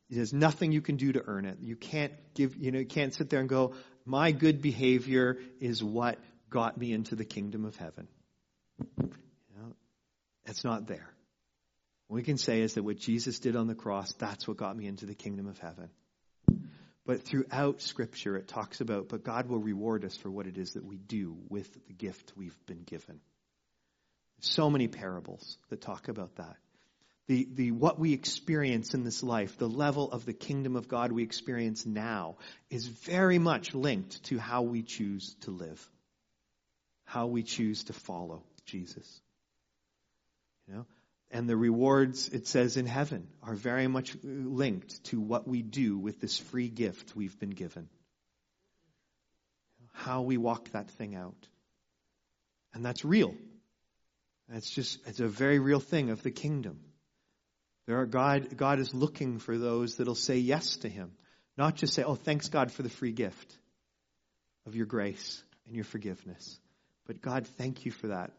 There's 0.09 0.33
nothing 0.33 0.71
you 0.71 0.81
can 0.81 0.95
do 0.95 1.11
to 1.13 1.23
earn 1.25 1.45
it. 1.45 1.57
You 1.61 1.75
can't 1.75 2.13
give, 2.33 2.55
you 2.55 2.71
know, 2.71 2.79
you 2.79 2.85
can't 2.85 3.13
sit 3.13 3.29
there 3.29 3.41
and 3.41 3.49
go, 3.49 3.73
my 4.05 4.31
good 4.31 4.61
behavior 4.61 5.37
is 5.59 5.83
what 5.83 6.17
got 6.49 6.77
me 6.77 6.93
into 6.93 7.15
the 7.15 7.25
kingdom 7.25 7.65
of 7.65 7.75
heaven. 7.75 8.07
You 8.79 9.09
know, 9.57 9.75
it's 10.45 10.63
not 10.63 10.87
there. 10.87 11.09
What 12.07 12.15
we 12.15 12.23
can 12.23 12.37
say 12.37 12.61
is 12.61 12.75
that 12.75 12.83
what 12.83 12.97
Jesus 12.97 13.39
did 13.39 13.57
on 13.57 13.67
the 13.67 13.75
cross, 13.75 14.13
that's 14.13 14.47
what 14.47 14.55
got 14.55 14.77
me 14.77 14.87
into 14.87 15.05
the 15.05 15.15
kingdom 15.15 15.47
of 15.47 15.59
heaven. 15.59 15.89
But 17.05 17.23
throughout 17.23 17.81
Scripture, 17.81 18.37
it 18.37 18.47
talks 18.47 18.79
about, 18.79 19.09
but 19.09 19.23
God 19.23 19.49
will 19.49 19.59
reward 19.59 20.05
us 20.05 20.15
for 20.15 20.29
what 20.29 20.47
it 20.47 20.57
is 20.57 20.73
that 20.73 20.85
we 20.85 20.97
do 20.97 21.37
with 21.49 21.69
the 21.87 21.93
gift 21.93 22.33
we've 22.37 22.57
been 22.65 22.83
given. 22.83 23.19
So 24.39 24.69
many 24.69 24.87
parables 24.87 25.57
that 25.69 25.81
talk 25.81 26.07
about 26.07 26.35
that 26.35 26.55
the, 27.27 27.47
the 27.53 27.71
what 27.71 27.99
we 27.99 28.13
experience 28.13 28.93
in 28.93 29.03
this 29.03 29.21
life, 29.21 29.57
the 29.57 29.67
level 29.67 30.11
of 30.11 30.25
the 30.25 30.33
kingdom 30.33 30.75
of 30.75 30.87
God 30.87 31.11
we 31.11 31.23
experience 31.23 31.85
now, 31.85 32.37
is 32.69 32.87
very 32.87 33.37
much 33.37 33.75
linked 33.75 34.23
to 34.25 34.37
how 34.37 34.61
we 34.61 34.81
choose 34.81 35.35
to 35.41 35.51
live, 35.51 35.89
how 37.03 37.27
we 37.27 37.43
choose 37.43 37.85
to 37.85 37.93
follow 37.93 38.43
Jesus. 38.65 39.21
You 40.67 40.75
know, 40.75 40.85
and 41.31 41.49
the 41.49 41.57
rewards 41.57 42.29
it 42.29 42.47
says 42.47 42.77
in 42.77 42.85
heaven 42.85 43.27
are 43.43 43.55
very 43.55 43.87
much 43.87 44.15
linked 44.23 45.03
to 45.05 45.19
what 45.19 45.47
we 45.47 45.61
do 45.61 45.97
with 45.97 46.21
this 46.21 46.37
free 46.37 46.69
gift 46.69 47.15
we've 47.15 47.37
been 47.39 47.49
given. 47.49 47.89
How 49.91 50.21
we 50.21 50.37
walk 50.37 50.69
that 50.71 50.89
thing 50.91 51.15
out. 51.15 51.47
And 52.73 52.85
that's 52.85 53.03
real. 53.03 53.33
That's 54.47 54.69
just, 54.69 54.99
it's 55.07 55.19
a 55.19 55.27
very 55.27 55.59
real 55.59 55.79
thing 55.79 56.11
of 56.11 56.23
the 56.23 56.31
kingdom. 56.31 56.79
There 57.87 57.99
are 57.99 58.05
God, 58.05 58.55
God 58.57 58.79
is 58.79 58.93
looking 58.93 59.39
for 59.39 59.57
those 59.57 59.95
that'll 59.95 60.15
say 60.15 60.37
yes 60.37 60.77
to 60.77 60.89
Him. 60.89 61.11
Not 61.57 61.75
just 61.75 61.93
say, 61.93 62.03
oh, 62.03 62.15
thanks 62.15 62.49
God 62.49 62.71
for 62.71 62.83
the 62.83 62.89
free 62.89 63.13
gift 63.13 63.57
of 64.65 64.75
your 64.75 64.85
grace 64.85 65.41
and 65.65 65.75
your 65.75 65.85
forgiveness. 65.85 66.59
But 67.07 67.21
God, 67.21 67.47
thank 67.57 67.85
you 67.85 67.91
for 67.91 68.07
that. 68.07 68.31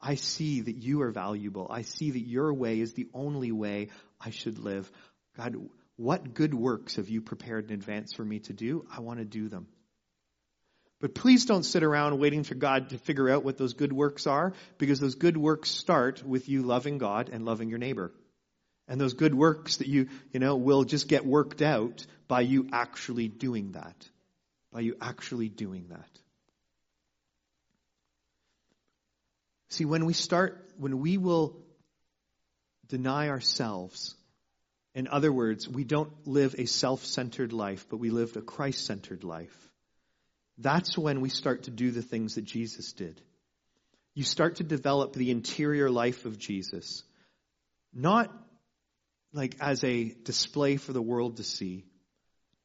I 0.00 0.14
see 0.14 0.60
that 0.60 0.76
you 0.76 1.00
are 1.02 1.10
valuable. 1.10 1.66
I 1.70 1.82
see 1.82 2.10
that 2.10 2.20
your 2.20 2.52
way 2.52 2.78
is 2.80 2.92
the 2.92 3.08
only 3.14 3.50
way 3.50 3.88
I 4.20 4.30
should 4.30 4.58
live. 4.58 4.90
God, 5.36 5.56
what 5.96 6.34
good 6.34 6.52
works 6.52 6.96
have 6.96 7.08
you 7.08 7.22
prepared 7.22 7.70
in 7.70 7.72
advance 7.74 8.12
for 8.12 8.24
me 8.24 8.40
to 8.40 8.52
do? 8.52 8.86
I 8.94 9.00
want 9.00 9.18
to 9.18 9.24
do 9.24 9.48
them. 9.48 9.66
But 11.00 11.14
please 11.14 11.46
don't 11.46 11.62
sit 11.62 11.82
around 11.82 12.18
waiting 12.18 12.42
for 12.42 12.54
God 12.54 12.90
to 12.90 12.98
figure 12.98 13.30
out 13.30 13.44
what 13.44 13.56
those 13.56 13.74
good 13.74 13.92
works 13.92 14.26
are, 14.26 14.52
because 14.78 15.00
those 15.00 15.14
good 15.14 15.36
works 15.36 15.70
start 15.70 16.22
with 16.22 16.48
you 16.48 16.62
loving 16.62 16.98
God 16.98 17.30
and 17.32 17.44
loving 17.44 17.70
your 17.70 17.78
neighbor. 17.78 18.12
And 18.88 19.00
those 19.00 19.14
good 19.14 19.34
works 19.34 19.78
that 19.78 19.88
you, 19.88 20.08
you 20.32 20.40
know, 20.40 20.56
will 20.56 20.84
just 20.84 21.08
get 21.08 21.26
worked 21.26 21.60
out 21.62 22.06
by 22.28 22.42
you 22.42 22.68
actually 22.72 23.28
doing 23.28 23.72
that. 23.72 24.08
By 24.72 24.80
you 24.80 24.96
actually 25.00 25.48
doing 25.48 25.86
that. 25.88 26.08
See, 29.70 29.84
when 29.84 30.06
we 30.06 30.12
start, 30.12 30.70
when 30.78 31.00
we 31.00 31.18
will 31.18 31.56
deny 32.86 33.28
ourselves, 33.28 34.14
in 34.94 35.08
other 35.08 35.32
words, 35.32 35.68
we 35.68 35.84
don't 35.84 36.12
live 36.26 36.54
a 36.56 36.66
self 36.66 37.04
centered 37.04 37.52
life, 37.52 37.86
but 37.90 37.98
we 37.98 38.10
live 38.10 38.36
a 38.36 38.40
Christ 38.40 38.86
centered 38.86 39.24
life, 39.24 39.56
that's 40.58 40.96
when 40.96 41.20
we 41.20 41.28
start 41.28 41.64
to 41.64 41.70
do 41.70 41.90
the 41.90 42.02
things 42.02 42.36
that 42.36 42.44
Jesus 42.44 42.92
did. 42.92 43.20
You 44.14 44.24
start 44.24 44.56
to 44.56 44.64
develop 44.64 45.12
the 45.12 45.30
interior 45.30 45.90
life 45.90 46.24
of 46.24 46.38
Jesus. 46.38 47.02
Not 47.92 48.32
like 49.36 49.56
as 49.60 49.84
a 49.84 50.14
display 50.24 50.76
for 50.78 50.92
the 50.92 51.02
world 51.02 51.36
to 51.36 51.44
see, 51.44 51.84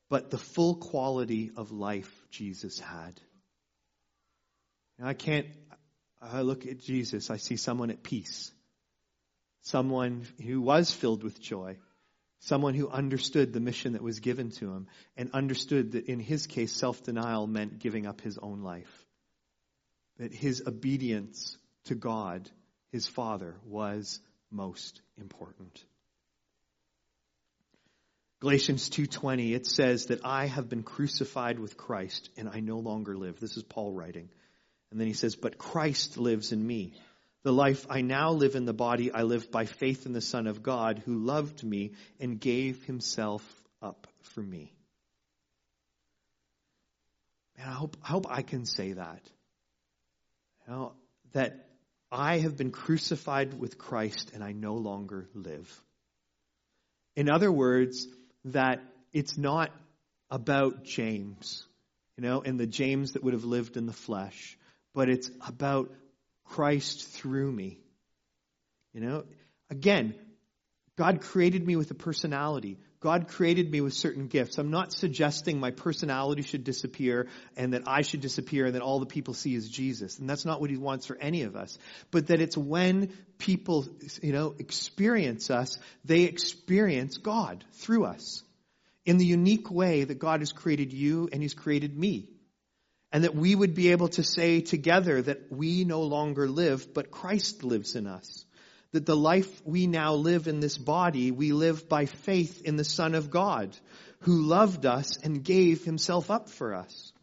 but 0.09 0.31
the 0.31 0.37
full 0.37 0.75
quality 0.75 1.51
of 1.55 1.71
life 1.71 2.11
Jesus 2.31 2.79
had. 2.79 3.19
I 5.03 5.13
can't, 5.13 5.47
I 6.21 6.41
look 6.41 6.67
at 6.67 6.79
Jesus, 6.79 7.31
I 7.31 7.37
see 7.37 7.57
someone 7.57 7.89
at 7.89 8.03
peace, 8.03 8.51
someone 9.63 10.27
who 10.43 10.61
was 10.61 10.91
filled 10.91 11.23
with 11.23 11.41
joy, 11.41 11.77
someone 12.39 12.75
who 12.75 12.87
understood 12.87 13.51
the 13.51 13.59
mission 13.59 13.93
that 13.93 14.03
was 14.03 14.19
given 14.19 14.51
to 14.51 14.71
him, 14.71 14.87
and 15.17 15.31
understood 15.33 15.93
that 15.93 16.05
in 16.05 16.19
his 16.19 16.45
case, 16.45 16.71
self 16.71 17.03
denial 17.03 17.47
meant 17.47 17.79
giving 17.79 18.05
up 18.05 18.21
his 18.21 18.37
own 18.37 18.61
life. 18.61 19.05
That 20.19 20.33
his 20.33 20.63
obedience 20.67 21.57
to 21.85 21.95
God, 21.95 22.49
his 22.91 23.07
Father, 23.07 23.55
was 23.65 24.19
most 24.51 25.01
important. 25.17 25.83
Galatians 28.41 28.89
2:20 28.89 29.53
it 29.53 29.67
says 29.67 30.07
that 30.07 30.25
I 30.25 30.47
have 30.47 30.67
been 30.67 30.81
crucified 30.81 31.59
with 31.59 31.77
Christ 31.77 32.29
and 32.35 32.49
I 32.49 32.59
no 32.59 32.79
longer 32.79 33.15
live. 33.15 33.39
This 33.39 33.55
is 33.55 33.63
Paul 33.63 33.93
writing. 33.93 34.29
And 34.89 34.99
then 34.99 35.07
he 35.07 35.13
says, 35.13 35.35
"But 35.35 35.59
Christ 35.59 36.17
lives 36.17 36.51
in 36.51 36.65
me. 36.65 36.93
The 37.43 37.53
life 37.53 37.85
I 37.87 38.01
now 38.01 38.31
live 38.31 38.55
in 38.55 38.65
the 38.65 38.73
body 38.73 39.11
I 39.11 39.23
live 39.23 39.51
by 39.51 39.65
faith 39.65 40.07
in 40.07 40.13
the 40.13 40.21
Son 40.21 40.47
of 40.47 40.63
God 40.63 40.99
who 40.99 41.19
loved 41.19 41.63
me 41.63 41.93
and 42.19 42.41
gave 42.41 42.83
himself 42.83 43.43
up 43.79 44.07
for 44.21 44.41
me." 44.41 44.73
And 47.57 47.69
I 47.69 47.73
hope 47.73 47.95
I 48.03 48.07
hope 48.07 48.25
I 48.27 48.41
can 48.41 48.65
say 48.65 48.93
that. 48.93 49.23
That 51.33 51.69
I 52.11 52.39
have 52.39 52.57
been 52.57 52.71
crucified 52.71 53.53
with 53.53 53.77
Christ 53.77 54.31
and 54.33 54.43
I 54.43 54.51
no 54.51 54.77
longer 54.77 55.29
live. 55.35 55.69
In 57.15 57.29
other 57.29 57.51
words, 57.51 58.07
that 58.45 58.81
it's 59.13 59.37
not 59.37 59.71
about 60.29 60.83
James, 60.83 61.65
you 62.17 62.23
know, 62.23 62.41
and 62.41 62.59
the 62.59 62.67
James 62.67 63.13
that 63.13 63.23
would 63.23 63.33
have 63.33 63.43
lived 63.43 63.77
in 63.77 63.85
the 63.85 63.93
flesh, 63.93 64.57
but 64.93 65.09
it's 65.09 65.29
about 65.45 65.91
Christ 66.45 67.07
through 67.07 67.51
me. 67.51 67.79
You 68.93 69.01
know, 69.01 69.23
again, 69.69 70.15
God 70.97 71.21
created 71.21 71.65
me 71.65 71.75
with 71.75 71.91
a 71.91 71.95
personality. 71.95 72.77
God 73.01 73.27
created 73.27 73.71
me 73.71 73.81
with 73.81 73.93
certain 73.93 74.27
gifts. 74.27 74.59
I'm 74.59 74.69
not 74.69 74.93
suggesting 74.93 75.59
my 75.59 75.71
personality 75.71 76.43
should 76.43 76.63
disappear 76.63 77.27
and 77.57 77.73
that 77.73 77.83
I 77.87 78.03
should 78.03 78.21
disappear 78.21 78.67
and 78.67 78.75
that 78.75 78.83
all 78.83 78.99
the 78.99 79.07
people 79.07 79.33
see 79.33 79.55
is 79.55 79.67
Jesus. 79.67 80.19
And 80.19 80.29
that's 80.29 80.45
not 80.45 80.61
what 80.61 80.69
he 80.69 80.77
wants 80.77 81.07
for 81.07 81.17
any 81.17 81.41
of 81.41 81.55
us. 81.55 81.79
But 82.11 82.27
that 82.27 82.39
it's 82.41 82.55
when 82.55 83.11
people, 83.39 83.87
you 84.21 84.31
know, 84.31 84.53
experience 84.59 85.49
us, 85.49 85.79
they 86.05 86.23
experience 86.23 87.17
God 87.17 87.65
through 87.73 88.05
us 88.05 88.43
in 89.03 89.17
the 89.17 89.25
unique 89.25 89.71
way 89.71 90.03
that 90.03 90.19
God 90.19 90.41
has 90.41 90.51
created 90.51 90.93
you 90.93 91.27
and 91.33 91.41
he's 91.41 91.55
created 91.55 91.97
me. 91.97 92.29
And 93.11 93.23
that 93.23 93.35
we 93.35 93.55
would 93.55 93.73
be 93.73 93.91
able 93.91 94.09
to 94.09 94.23
say 94.23 94.61
together 94.61 95.23
that 95.23 95.51
we 95.51 95.85
no 95.85 96.03
longer 96.03 96.47
live, 96.47 96.93
but 96.93 97.09
Christ 97.09 97.63
lives 97.63 97.95
in 97.95 98.05
us 98.05 98.45
that 98.91 99.05
the 99.05 99.15
life 99.15 99.61
we 99.65 99.87
now 99.87 100.13
live 100.15 100.47
in 100.47 100.59
this 100.59 100.77
body, 100.77 101.31
we 101.31 101.53
live 101.53 101.87
by 101.87 102.05
faith 102.05 102.61
in 102.63 102.75
the 102.75 102.83
Son 102.83 103.15
of 103.15 103.31
God, 103.31 103.75
who 104.21 104.41
loved 104.41 104.85
us 104.85 105.17
and 105.17 105.43
gave 105.43 105.83
himself 105.83 106.29
up 106.29 106.49
for 106.49 106.75
us. 106.75 107.13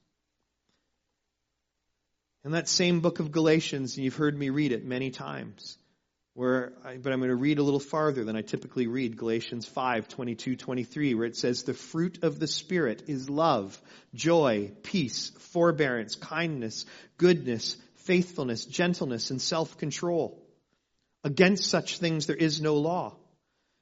In 2.45 2.53
that 2.53 2.69
same 2.69 3.01
book 3.01 3.21
of 3.21 3.33
Galatians, 3.33 3.97
and 3.97 4.05
you've 4.05 4.17
heard 4.17 4.39
me 4.39 4.49
read 4.49 4.73
it 4.73 4.85
many 4.85 5.11
times, 5.11 5.77
where 6.33 6.73
I, 6.85 6.97
but 6.97 7.13
I'm 7.13 7.19
going 7.19 7.31
to 7.31 7.37
read 7.37 7.59
a 7.59 7.63
little 7.63 7.81
farther 7.81 8.25
than 8.25 8.37
I 8.37 8.43
typically 8.43 8.87
read, 8.87 9.19
Galatians 9.19 9.67
5, 9.67 10.09
22, 10.09 10.57
23, 10.57 11.15
where 11.15 11.27
it 11.27 11.37
says, 11.37 11.65
The 11.65 11.75
fruit 11.75 12.21
of 12.23 12.39
the 12.39 12.47
Spirit 12.47 13.03
is 13.09 13.29
love, 13.29 13.79
joy, 14.15 14.71
peace, 14.83 15.31
forbearance, 15.53 16.15
kindness, 16.15 16.87
goodness, 17.19 17.77
faithfulness, 17.97 18.65
gentleness, 18.65 19.31
and 19.31 19.43
self-control. 19.43 20.43
Against 21.25 21.65
such 21.65 21.99
things 21.99 22.27
there 22.27 22.37
is 22.37 22.61
no 22.61 22.77
law. 22.77 23.17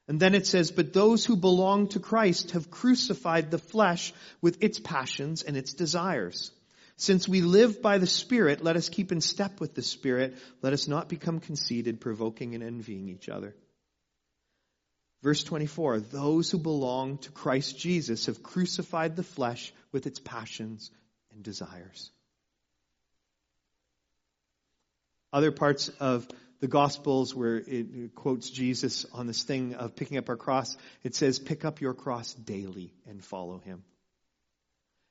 And 0.09 0.21
then 0.21 0.35
it 0.35 0.47
says, 0.47 0.71
But 0.71 0.93
those 0.93 1.25
who 1.25 1.37
belong 1.37 1.89
to 1.89 2.01
Christ 2.01 2.53
have 2.53 2.71
crucified 2.71 3.51
the 3.51 3.59
flesh 3.59 4.13
with 4.41 4.63
its 4.63 4.79
passions 4.79 5.43
and 5.43 5.57
its 5.57 5.75
desires. 5.75 6.53
Since 6.97 7.29
we 7.29 7.43
live 7.43 7.83
by 7.83 7.99
the 7.99 8.07
Spirit, 8.07 8.65
let 8.65 8.77
us 8.77 8.89
keep 8.89 9.13
in 9.13 9.21
step 9.21 9.61
with 9.61 9.75
the 9.75 9.83
Spirit. 9.83 10.37
Let 10.63 10.73
us 10.73 10.89
not 10.89 11.09
become 11.09 11.41
conceited, 11.41 12.01
provoking 12.01 12.55
and 12.55 12.63
envying 12.65 13.09
each 13.09 13.29
other. 13.29 13.55
Verse 15.23 15.43
24, 15.43 16.01
those 16.01 16.51
who 16.51 16.59
belong 16.59 17.19
to 17.19 17.33
Christ 17.33 17.79
Jesus 17.79 18.27
have 18.27 18.43
crucified 18.43 19.17
the 19.17 19.23
flesh 19.23 19.75
with 19.93 20.07
its 20.07 20.21
passions 20.21 20.91
and 21.33 21.43
desires. 21.43 22.11
Other 25.33 25.51
parts 25.51 25.89
of 26.01 26.29
the 26.61 26.69
Gospels 26.69 27.35
where 27.35 27.57
it 27.57 28.15
quotes 28.15 28.49
Jesus 28.51 29.07
on 29.13 29.27
this 29.27 29.43
thing 29.43 29.75
of 29.75 29.95
picking 29.95 30.19
up 30.19 30.29
our 30.29 30.37
cross, 30.37 30.77
it 31.03 31.15
says, 31.15 31.39
pick 31.39 31.65
up 31.65 31.81
your 31.81 31.95
cross 31.95 32.33
daily 32.35 32.93
and 33.07 33.25
follow 33.25 33.59
him. 33.59 33.83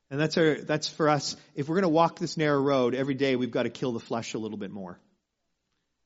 And 0.09 0.19
that's 0.19 0.37
our, 0.37 0.55
that's 0.61 0.87
for 0.87 1.09
us. 1.09 1.35
If 1.55 1.67
we're 1.67 1.75
going 1.75 1.83
to 1.83 1.89
walk 1.89 2.19
this 2.19 2.37
narrow 2.37 2.61
road 2.61 2.95
every 2.95 3.15
day, 3.15 3.35
we've 3.35 3.51
got 3.51 3.63
to 3.63 3.69
kill 3.69 3.91
the 3.91 3.99
flesh 3.99 4.33
a 4.33 4.37
little 4.37 4.57
bit 4.57 4.71
more. 4.71 4.99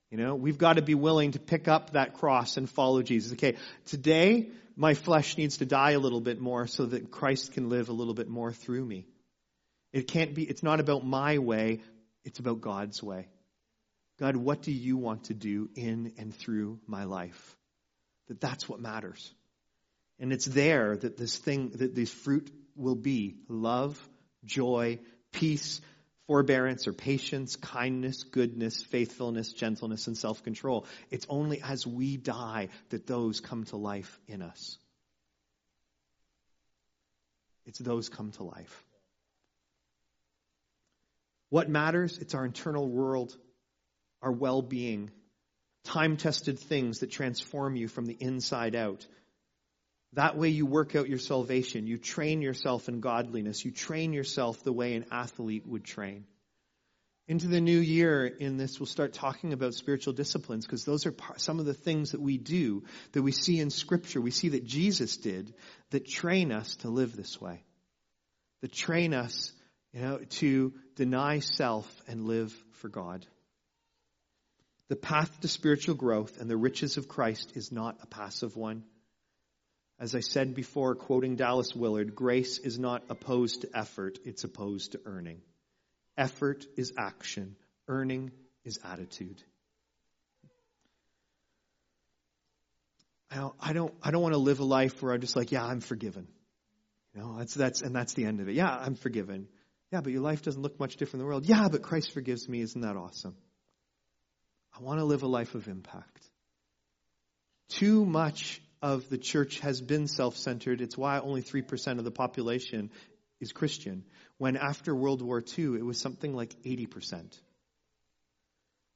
You 0.09 0.17
know, 0.17 0.35
we've 0.35 0.57
got 0.57 0.77
to 0.77 0.81
be 0.81 0.95
willing 0.95 1.31
to 1.31 1.39
pick 1.39 1.67
up 1.67 1.91
that 1.91 2.15
cross 2.15 2.57
and 2.57 2.69
follow 2.69 3.03
Jesus. 3.03 3.33
Okay, 3.33 3.57
today 3.85 4.49
my 4.75 4.93
flesh 4.93 5.37
needs 5.37 5.57
to 5.57 5.65
die 5.65 5.91
a 5.91 5.99
little 5.99 6.21
bit 6.21 6.39
more 6.39 6.65
so 6.65 6.85
that 6.85 7.11
Christ 7.11 7.53
can 7.53 7.69
live 7.69 7.89
a 7.89 7.93
little 7.93 8.13
bit 8.13 8.29
more 8.29 8.51
through 8.51 8.83
me. 8.83 9.05
It 9.91 10.07
can't 10.07 10.33
be, 10.33 10.43
it's 10.43 10.63
not 10.63 10.79
about 10.79 11.05
my 11.05 11.37
way, 11.37 11.81
it's 12.23 12.39
about 12.39 12.61
God's 12.61 13.03
way. 13.03 13.27
God, 14.19 14.35
what 14.35 14.61
do 14.61 14.71
you 14.71 14.97
want 14.97 15.25
to 15.25 15.33
do 15.33 15.69
in 15.75 16.13
and 16.17 16.35
through 16.35 16.79
my 16.85 17.05
life? 17.05 17.55
That 18.27 18.41
that's 18.41 18.67
what 18.67 18.81
matters. 18.81 19.33
And 20.19 20.33
it's 20.33 20.45
there 20.45 20.97
that 20.97 21.17
this 21.17 21.37
thing, 21.37 21.69
that 21.75 21.95
this 21.95 22.11
fruit 22.11 22.51
will 22.75 22.95
be 22.95 23.37
love, 23.47 23.97
joy, 24.43 24.99
peace, 25.31 25.79
forbearance 26.27 26.87
or 26.87 26.93
patience, 26.93 27.55
kindness, 27.55 28.23
goodness, 28.23 28.83
faithfulness, 28.83 29.53
gentleness, 29.53 30.07
and 30.07 30.17
self 30.17 30.43
control. 30.43 30.85
It's 31.09 31.25
only 31.29 31.61
as 31.61 31.87
we 31.87 32.17
die 32.17 32.69
that 32.89 33.07
those 33.07 33.39
come 33.39 33.63
to 33.65 33.77
life 33.77 34.19
in 34.27 34.41
us. 34.41 34.77
It's 37.65 37.79
those 37.79 38.09
come 38.09 38.31
to 38.33 38.43
life. 38.43 38.83
What 41.49 41.69
matters? 41.69 42.17
It's 42.17 42.35
our 42.35 42.45
internal 42.45 42.87
world 42.87 43.35
our 44.21 44.31
well 44.31 44.61
being, 44.61 45.11
time 45.83 46.17
tested 46.17 46.59
things 46.59 46.99
that 46.99 47.11
transform 47.11 47.75
you 47.75 47.87
from 47.87 48.05
the 48.05 48.17
inside 48.19 48.75
out. 48.75 49.05
That 50.13 50.37
way 50.37 50.49
you 50.49 50.65
work 50.65 50.95
out 50.95 51.09
your 51.09 51.19
salvation. 51.19 51.85
You 51.85 51.97
train 51.97 52.41
yourself 52.41 52.89
in 52.89 52.99
godliness. 52.99 53.63
You 53.63 53.71
train 53.71 54.11
yourself 54.11 54.63
the 54.63 54.73
way 54.73 54.95
an 54.95 55.05
athlete 55.11 55.67
would 55.67 55.83
train. 55.83 56.25
Into 57.27 57.47
the 57.47 57.61
new 57.61 57.77
year 57.77 58.25
in 58.25 58.57
this, 58.57 58.79
we'll 58.79 58.87
start 58.87 59.13
talking 59.13 59.53
about 59.53 59.75
spiritual 59.75 60.13
disciplines 60.13 60.65
because 60.65 60.83
those 60.83 61.05
are 61.05 61.13
some 61.37 61.59
of 61.59 61.67
the 61.67 61.75
things 61.75 62.13
that 62.13 62.21
we 62.21 62.39
do 62.39 62.85
that 63.11 63.21
we 63.21 63.31
see 63.31 63.59
in 63.59 63.69
scripture. 63.69 64.19
We 64.19 64.31
see 64.31 64.49
that 64.49 64.65
Jesus 64.65 65.17
did 65.17 65.53
that 65.91 66.07
train 66.07 66.51
us 66.51 66.77
to 66.77 66.89
live 66.89 67.15
this 67.15 67.39
way. 67.39 67.63
That 68.61 68.73
train 68.73 69.13
us, 69.13 69.53
you 69.93 70.01
know, 70.01 70.17
to 70.17 70.73
deny 70.95 71.37
self 71.37 71.87
and 72.07 72.25
live 72.25 72.51
for 72.71 72.89
God. 72.89 73.27
The 74.89 74.95
path 74.95 75.41
to 75.41 75.47
spiritual 75.47 75.95
growth 75.95 76.39
and 76.39 76.49
the 76.49 76.57
riches 76.57 76.97
of 76.97 77.07
Christ 77.07 77.53
is 77.55 77.71
not 77.71 77.97
a 78.01 78.07
passive 78.07 78.57
one. 78.57 78.83
As 79.99 80.15
I 80.15 80.21
said 80.21 80.55
before, 80.55 80.95
quoting 80.95 81.35
Dallas 81.35 81.75
Willard, 81.75 82.15
grace 82.15 82.57
is 82.57 82.79
not 82.79 83.03
opposed 83.09 83.61
to 83.61 83.69
effort, 83.77 84.17
it's 84.25 84.43
opposed 84.43 84.93
to 84.93 85.01
earning. 85.05 85.41
Effort 86.17 86.65
is 86.75 86.93
action, 86.97 87.55
earning 87.87 88.31
is 88.65 88.79
attitude. 88.83 89.43
I 93.29 93.35
don't, 93.35 93.55
I 93.59 93.73
don't, 93.73 93.93
I 94.01 94.09
don't 94.09 94.23
want 94.23 94.33
to 94.33 94.39
live 94.39 94.59
a 94.59 94.63
life 94.65 95.03
where 95.03 95.13
I'm 95.13 95.21
just 95.21 95.35
like, 95.35 95.51
yeah, 95.51 95.63
I'm 95.63 95.81
forgiven. 95.81 96.27
You 97.13 97.21
know, 97.21 97.37
that's, 97.37 97.53
that's, 97.53 97.81
and 97.83 97.95
that's 97.95 98.13
the 98.13 98.25
end 98.25 98.39
of 98.39 98.49
it. 98.49 98.55
Yeah, 98.55 98.69
I'm 98.69 98.95
forgiven. 98.95 99.47
Yeah, 99.91 100.01
but 100.01 100.11
your 100.11 100.21
life 100.21 100.41
doesn't 100.41 100.61
look 100.61 100.79
much 100.79 100.95
different 100.95 101.15
in 101.15 101.19
the 101.19 101.25
world. 101.25 101.45
Yeah, 101.45 101.67
but 101.69 101.83
Christ 101.83 102.11
forgives 102.13 102.49
me. 102.49 102.61
Isn't 102.61 102.81
that 102.81 102.95
awesome? 102.95 103.35
I 104.77 104.81
want 104.81 104.99
to 104.99 105.05
live 105.05 105.23
a 105.23 105.27
life 105.27 105.55
of 105.55 105.67
impact. 105.67 106.25
Too 107.69 108.05
much 108.05 108.61
of 108.81 109.09
the 109.09 109.17
church 109.17 109.59
has 109.59 109.81
been 109.81 110.07
self 110.07 110.37
centered. 110.37 110.81
It's 110.81 110.97
why 110.97 111.19
only 111.19 111.41
3% 111.41 111.97
of 111.97 112.03
the 112.03 112.11
population 112.11 112.91
is 113.39 113.51
Christian, 113.51 114.03
when 114.37 114.57
after 114.57 114.93
World 114.95 115.21
War 115.21 115.43
II, 115.57 115.75
it 115.75 115.85
was 115.85 115.99
something 115.99 116.35
like 116.35 116.53
80%. 116.63 117.37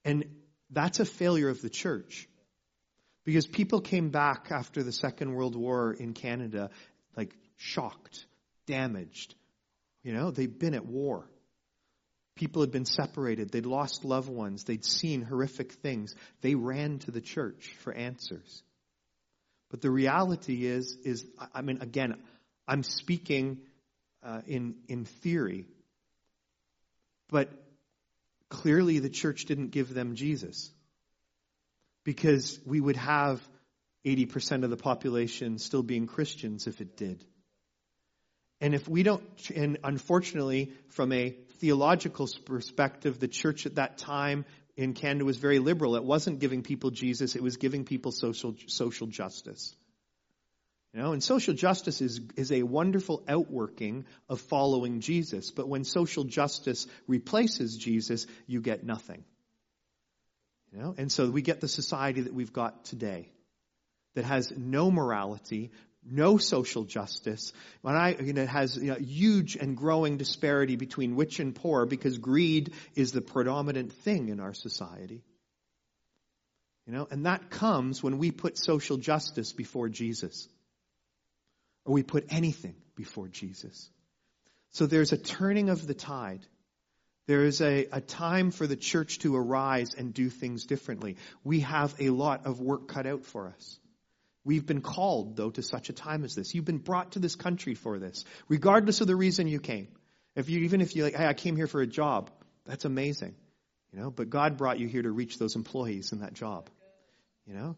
And 0.06 0.26
that's 0.70 1.00
a 1.00 1.06
failure 1.06 1.50
of 1.50 1.62
the 1.62 1.70
church. 1.70 2.28
Because 3.26 3.48
people 3.48 3.80
came 3.80 4.10
back 4.10 4.48
after 4.52 4.84
the 4.84 4.92
Second 4.92 5.34
World 5.34 5.56
War 5.56 5.94
in 5.94 6.14
Canada, 6.14 6.72
like 7.16 7.34
shocked, 7.56 8.26
damaged. 8.68 9.36
You 10.04 10.14
know, 10.14 10.32
they'd 10.32 10.60
been 10.60 10.74
at 10.74 10.86
war. 10.86 11.26
People 12.36 12.62
had 12.62 12.72
been 12.72 12.86
separated. 12.86 13.50
They'd 13.50 13.66
lost 13.66 14.06
loved 14.06 14.30
ones. 14.30 14.64
They'd 14.64 14.86
seen 14.86 15.22
horrific 15.22 15.74
things. 15.74 16.16
They 16.42 16.56
ran 16.56 17.00
to 17.00 17.12
the 17.12 17.22
church 17.22 17.76
for 17.80 17.94
answers. 17.94 18.64
But 19.70 19.82
the 19.82 19.92
reality 19.92 20.66
is, 20.66 20.98
is 21.04 21.26
I 21.54 21.62
mean, 21.62 21.82
again, 21.82 22.16
I'm 22.68 22.84
speaking 22.84 23.60
uh, 24.24 24.42
in 24.48 24.76
in 24.88 25.06
theory, 25.06 25.66
but 27.30 27.50
clearly 28.50 29.00
the 29.00 29.10
church 29.10 29.46
didn't 29.46 29.70
give 29.70 29.94
them 29.94 30.16
Jesus 30.16 30.72
because 32.04 32.60
we 32.66 32.80
would 32.80 32.98
have 32.98 33.42
80% 34.06 34.64
of 34.64 34.70
the 34.70 34.78
population 34.78 35.58
still 35.58 35.84
being 35.84 36.08
Christians 36.08 36.68
if 36.68 36.82
it 36.82 36.98
did. 36.98 37.24
And 38.60 38.74
if 38.76 38.88
we 38.88 39.04
don't, 39.04 39.24
and 39.56 39.78
unfortunately, 39.84 40.72
from 40.90 41.12
a 41.12 41.36
theological 41.60 42.28
perspective, 42.46 43.20
the 43.20 43.28
church 43.28 43.66
at 43.66 43.76
that 43.76 43.98
time 43.98 44.46
in 44.76 44.94
Canada 44.94 45.26
was 45.26 45.38
very 45.38 45.60
liberal. 45.60 45.96
It 45.96 46.04
wasn't 46.04 46.40
giving 46.40 46.64
people 46.64 46.92
Jesus, 46.92 47.36
it 47.36 47.44
was 47.44 47.58
giving 47.58 47.86
people 47.86 48.12
social, 48.12 48.56
social 48.68 49.08
justice. 49.08 49.76
You 50.94 51.02
know, 51.02 51.14
and 51.14 51.24
social 51.24 51.56
justice 51.56 52.02
is, 52.02 52.22
is 52.36 52.52
a 52.52 52.62
wonderful 52.62 53.24
outworking 53.28 54.06
of 54.30 54.40
following 54.42 55.00
Jesus. 55.00 55.50
But 55.50 55.68
when 55.68 55.86
social 55.86 56.24
justice 56.24 56.86
replaces 57.08 57.78
Jesus, 57.78 58.28
you 58.46 58.62
get 58.62 58.84
nothing. 58.84 59.24
You 60.72 60.80
know, 60.80 60.96
and 60.98 61.12
so 61.12 61.30
we 61.30 61.42
get 61.42 61.62
the 61.62 61.68
society 61.68 62.22
that 62.22 62.34
we've 62.34 62.54
got 62.54 62.86
today 62.86 63.30
that 64.14 64.26
has 64.26 64.54
no 64.56 64.92
morality, 64.92 65.72
no 66.10 66.38
social 66.38 66.84
justice. 66.84 67.54
When 67.82 67.96
I, 67.96 68.16
you 68.16 68.34
know, 68.34 68.46
has 68.46 68.78
you 68.78 68.92
know, 68.92 68.96
huge 68.96 69.56
and 69.56 69.78
growing 69.78 70.18
disparity 70.18 70.76
between 70.76 71.16
rich 71.16 71.40
and 71.40 71.56
poor 71.56 71.86
because 71.86 72.18
greed 72.18 72.74
is 72.96 73.12
the 73.12 73.22
predominant 73.22 73.94
thing 73.94 74.30
in 74.30 74.40
our 74.40 74.54
society. 74.54 75.24
You 76.86 76.94
know, 76.94 77.08
and 77.10 77.26
that 77.26 77.50
comes 77.50 78.04
when 78.04 78.18
we 78.18 78.32
put 78.32 78.58
social 78.58 78.98
justice 78.98 79.54
before 79.54 79.90
Jesus. 79.90 80.48
Or 81.86 81.94
we 81.94 82.04
put 82.04 82.26
anything 82.30 82.76
before 82.96 83.28
Jesus. 83.28 83.90
So 84.72 84.86
there's 84.86 85.12
a 85.12 85.18
turning 85.18 85.70
of 85.70 85.86
the 85.86 85.94
tide. 85.94 86.46
There 87.26 87.46
is 87.46 87.62
a, 87.62 87.88
a 87.92 88.02
time 88.02 88.52
for 88.52 88.68
the 88.68 88.76
church 88.76 89.20
to 89.20 89.36
arise 89.36 89.94
and 89.94 90.14
do 90.14 90.30
things 90.30 90.66
differently. 90.66 91.16
We 91.44 91.62
have 91.62 91.96
a 92.00 92.10
lot 92.10 92.46
of 92.46 92.60
work 92.60 92.88
cut 92.90 93.06
out 93.06 93.26
for 93.26 93.48
us. 93.48 93.80
We've 94.46 94.66
been 94.66 94.82
called, 94.82 95.38
though, 95.38 95.52
to 95.52 95.64
such 95.64 95.90
a 95.90 95.94
time 95.94 96.24
as 96.24 96.36
this. 96.36 96.54
You've 96.54 96.66
been 96.66 96.80
brought 96.80 97.14
to 97.14 97.20
this 97.20 97.36
country 97.36 97.76
for 97.76 97.98
this, 98.00 98.26
regardless 98.50 99.02
of 99.02 99.08
the 99.08 99.16
reason 99.16 99.48
you 99.48 99.60
came. 99.60 99.88
If 100.36 100.50
you, 100.50 100.62
even 100.62 100.82
if 100.82 100.96
you 100.96 101.04
like, 101.04 101.16
hey, 101.16 101.28
I 101.28 101.34
came 101.34 101.56
here 101.56 101.68
for 101.68 101.82
a 101.82 101.88
job, 101.88 102.30
that's 102.66 102.86
amazing. 102.86 103.36
You 103.94 104.00
know, 104.00 104.10
but 104.10 104.30
God 104.30 104.58
brought 104.58 104.80
you 104.80 104.88
here 104.88 105.04
to 105.04 105.12
reach 105.12 105.38
those 105.38 105.56
employees 105.56 106.12
in 106.12 106.20
that 106.20 106.34
job. 106.34 106.70
You 107.46 107.54
know, 107.54 107.76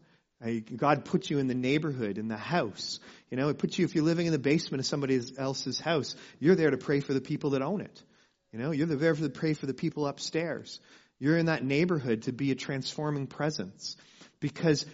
God 0.76 1.04
put 1.04 1.28
you 1.28 1.38
in 1.38 1.46
the 1.46 1.54
neighborhood, 1.54 2.18
in 2.18 2.28
the 2.28 2.36
house. 2.36 3.00
You 3.30 3.36
know, 3.36 3.48
it 3.48 3.58
puts 3.58 3.78
you, 3.78 3.84
if 3.84 3.94
you're 3.94 4.04
living 4.04 4.26
in 4.26 4.32
the 4.32 4.38
basement 4.38 4.80
of 4.80 4.86
somebody 4.86 5.20
else's 5.38 5.78
house, 5.78 6.16
you're 6.40 6.54
there 6.54 6.70
to 6.70 6.78
pray 6.78 7.00
for 7.00 7.14
the 7.14 7.20
people 7.20 7.50
that 7.50 7.62
own 7.62 7.80
it. 7.80 8.02
You 8.52 8.58
know, 8.58 8.70
you're 8.70 8.86
there 8.86 9.14
to 9.14 9.28
pray 9.28 9.52
for 9.52 9.66
the 9.66 9.74
people 9.74 10.06
upstairs. 10.06 10.80
You're 11.18 11.36
in 11.36 11.46
that 11.46 11.64
neighborhood 11.64 12.22
to 12.22 12.32
be 12.32 12.50
a 12.50 12.54
transforming 12.54 13.26
presence. 13.26 13.96
Because, 14.40 14.86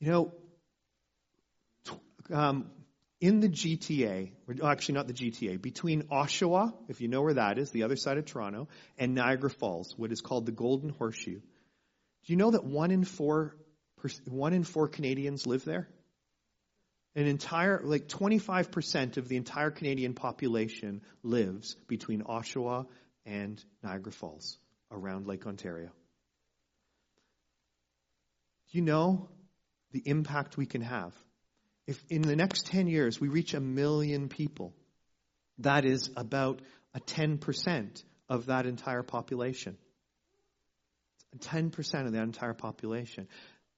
you 0.00 0.10
know, 0.10 0.32
um, 2.32 2.70
in 3.20 3.40
the 3.40 3.48
GTA, 3.48 4.32
or 4.46 4.70
actually 4.70 4.96
not 4.96 5.06
the 5.06 5.14
GTA, 5.14 5.60
between 5.60 6.02
Oshawa, 6.04 6.74
if 6.88 7.00
you 7.00 7.08
know 7.08 7.22
where 7.22 7.34
that 7.34 7.58
is, 7.58 7.70
the 7.70 7.84
other 7.84 7.96
side 7.96 8.18
of 8.18 8.26
Toronto, 8.26 8.68
and 8.98 9.14
Niagara 9.14 9.50
Falls, 9.50 9.94
what 9.96 10.12
is 10.12 10.20
called 10.20 10.46
the 10.46 10.52
Golden 10.52 10.90
Horseshoe. 10.90 11.40
Do 11.40 12.32
you 12.32 12.36
know 12.36 12.50
that 12.50 12.64
one 12.64 12.90
in 12.90 13.04
four, 13.04 13.56
one 14.26 14.52
in 14.52 14.64
four 14.64 14.88
Canadians 14.88 15.46
live 15.46 15.64
there? 15.64 15.88
An 17.16 17.26
entire, 17.26 17.80
like 17.84 18.08
25% 18.08 19.16
of 19.16 19.28
the 19.28 19.36
entire 19.36 19.70
Canadian 19.70 20.14
population 20.14 21.00
lives 21.22 21.76
between 21.86 22.22
Oshawa 22.22 22.86
and 23.24 23.62
Niagara 23.82 24.12
Falls 24.12 24.58
around 24.90 25.26
Lake 25.26 25.46
Ontario. 25.46 25.90
Do 28.70 28.78
you 28.78 28.82
know 28.82 29.28
the 29.92 30.02
impact 30.04 30.56
we 30.56 30.66
can 30.66 30.82
have? 30.82 31.14
If 31.86 32.02
in 32.08 32.22
the 32.22 32.36
next 32.36 32.66
10 32.66 32.86
years 32.86 33.20
we 33.20 33.28
reach 33.28 33.54
a 33.54 33.60
million 33.60 34.28
people, 34.28 34.74
that 35.58 35.84
is 35.84 36.10
about 36.16 36.60
a 36.94 37.00
10% 37.00 38.02
of 38.28 38.46
that 38.46 38.66
entire 38.66 39.02
population. 39.02 39.76
10% 41.38 42.06
of 42.06 42.12
that 42.12 42.22
entire 42.22 42.54
population. 42.54 43.28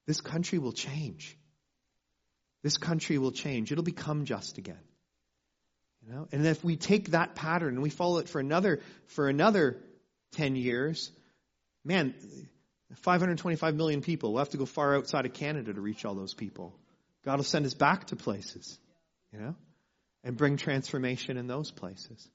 This 0.05 0.21
country 0.21 0.59
will 0.59 0.71
change. 0.71 1.37
This 2.63 2.77
country 2.77 3.17
will 3.17 3.31
change. 3.31 3.71
It'll 3.71 3.83
become 3.83 4.25
just 4.25 4.57
again. 4.57 4.79
You 6.05 6.13
know? 6.13 6.27
And 6.31 6.45
if 6.45 6.63
we 6.63 6.77
take 6.77 7.11
that 7.11 7.35
pattern 7.35 7.75
and 7.75 7.81
we 7.81 7.89
follow 7.89 8.19
it 8.19 8.29
for 8.29 8.39
another 8.39 8.81
for 9.07 9.27
another 9.27 9.77
10 10.33 10.55
years, 10.55 11.11
man, 11.83 12.13
525 12.95 13.75
million 13.75 14.01
people. 14.01 14.31
We'll 14.31 14.39
have 14.39 14.49
to 14.49 14.57
go 14.57 14.65
far 14.65 14.95
outside 14.95 15.25
of 15.25 15.33
Canada 15.33 15.73
to 15.73 15.81
reach 15.81 16.05
all 16.05 16.15
those 16.15 16.33
people. 16.33 16.73
God 17.27 17.39
will 17.39 17.43
send 17.43 17.65
us 17.65 17.73
back 17.73 18.05
to 18.05 18.15
places, 18.15 18.79
you 19.33 19.39
know, 19.39 19.53
and 20.23 20.37
bring 20.37 20.55
transformation 20.55 21.35
in 21.35 21.45
those 21.45 21.71
places. 21.71 22.25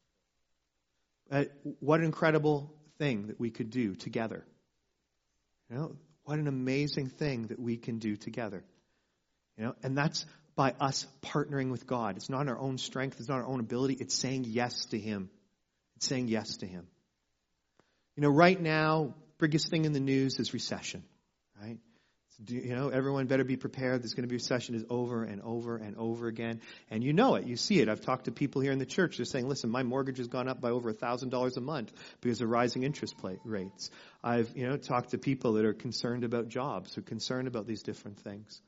Uh, 1.31 1.45
what 1.81 2.01
an 2.01 2.05
incredible 2.05 2.75
thing 2.99 3.29
that 3.29 3.41
we 3.41 3.49
could 3.49 3.71
do 3.71 3.95
together. 3.95 4.45
You 5.71 5.77
know, 5.77 5.97
what 6.25 6.39
an 6.39 6.47
amazing 6.47 7.09
thing 7.09 7.47
that 7.47 7.59
we 7.59 7.79
can 7.79 8.01
do 8.01 8.17
together. 8.17 8.63
You 9.57 9.65
know, 9.65 9.75
and 9.83 9.97
that's 9.97 10.27
by 10.57 10.75
us 10.79 11.07
partnering 11.23 11.71
with 11.71 11.87
God. 11.87 12.19
It's 12.19 12.29
not 12.29 12.47
our 12.49 12.59
own 12.59 12.77
strength, 12.77 13.19
it's 13.19 13.31
not 13.31 13.39
our 13.39 13.47
own 13.47 13.61
ability, 13.61 13.97
it's 13.99 14.15
saying 14.15 14.45
yes 14.47 14.85
to 14.91 14.99
Him. 14.99 15.31
It's 15.97 16.07
saying 16.07 16.29
yes 16.29 16.59
to 16.59 16.67
Him. 16.67 16.87
You 18.17 18.25
know, 18.25 18.29
right 18.29 18.61
now, 18.61 19.15
biggest 19.39 19.71
thing 19.71 19.87
in 19.87 19.95
the 19.95 20.01
news 20.01 20.39
is 20.39 20.53
recession, 20.53 21.03
right? 21.59 21.79
You 22.47 22.75
know, 22.75 22.89
everyone 22.89 23.27
better 23.27 23.45
be 23.45 23.57
prepared. 23.57 24.03
There's 24.03 24.15
going 24.15 24.25
to 24.25 24.29
be 24.29 24.37
a 24.37 24.39
recession 24.39 24.75
is 24.75 24.85
over 24.89 25.23
and 25.23 25.41
over 25.43 25.77
and 25.77 25.97
over 25.97 26.27
again. 26.27 26.61
And 26.91 27.05
you 27.05 27.13
know 27.13 27.37
it. 27.37 27.47
You 27.47 27.57
see 27.57 27.81
it. 27.81 27.89
I've 27.89 28.01
talked 28.01 28.25
to 28.25 28.33
people 28.33 28.63
here 28.63 28.73
in 28.73 28.79
the 28.79 28.87
church. 28.87 29.17
They're 29.17 29.27
saying, 29.27 29.49
listen, 29.49 29.71
my 29.71 29.83
mortgage 29.83 30.19
has 30.19 30.29
gone 30.29 30.49
up 30.49 30.61
by 30.61 30.71
over 30.71 30.93
$1,000 30.93 31.57
a 31.57 31.61
month 31.61 31.93
because 32.21 32.41
of 32.41 32.49
rising 32.49 32.83
interest 32.83 33.15
rates. 33.45 33.91
I've, 34.23 34.57
you 34.57 34.67
know, 34.67 34.77
talked 34.77 35.11
to 35.11 35.19
people 35.19 35.55
that 35.55 35.65
are 35.65 35.75
concerned 35.75 36.25
about 36.25 36.49
jobs, 36.49 36.95
who 36.95 37.03
concerned 37.03 37.49
about 37.49 37.67
these 37.67 37.83
different 37.83 38.21
things. 38.21 38.61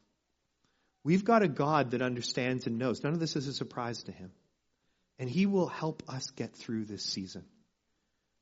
We've 1.02 1.24
got 1.24 1.42
a 1.42 1.48
God 1.48 1.90
that 1.90 2.02
understands 2.02 2.66
and 2.66 2.78
knows. 2.78 3.02
None 3.02 3.12
of 3.12 3.20
this 3.20 3.36
is 3.36 3.46
a 3.48 3.52
surprise 3.52 4.02
to 4.04 4.12
him. 4.12 4.30
And 5.18 5.28
he 5.28 5.46
will 5.46 5.68
help 5.68 6.02
us 6.08 6.30
get 6.30 6.56
through 6.56 6.86
this 6.86 7.04
season. 7.04 7.44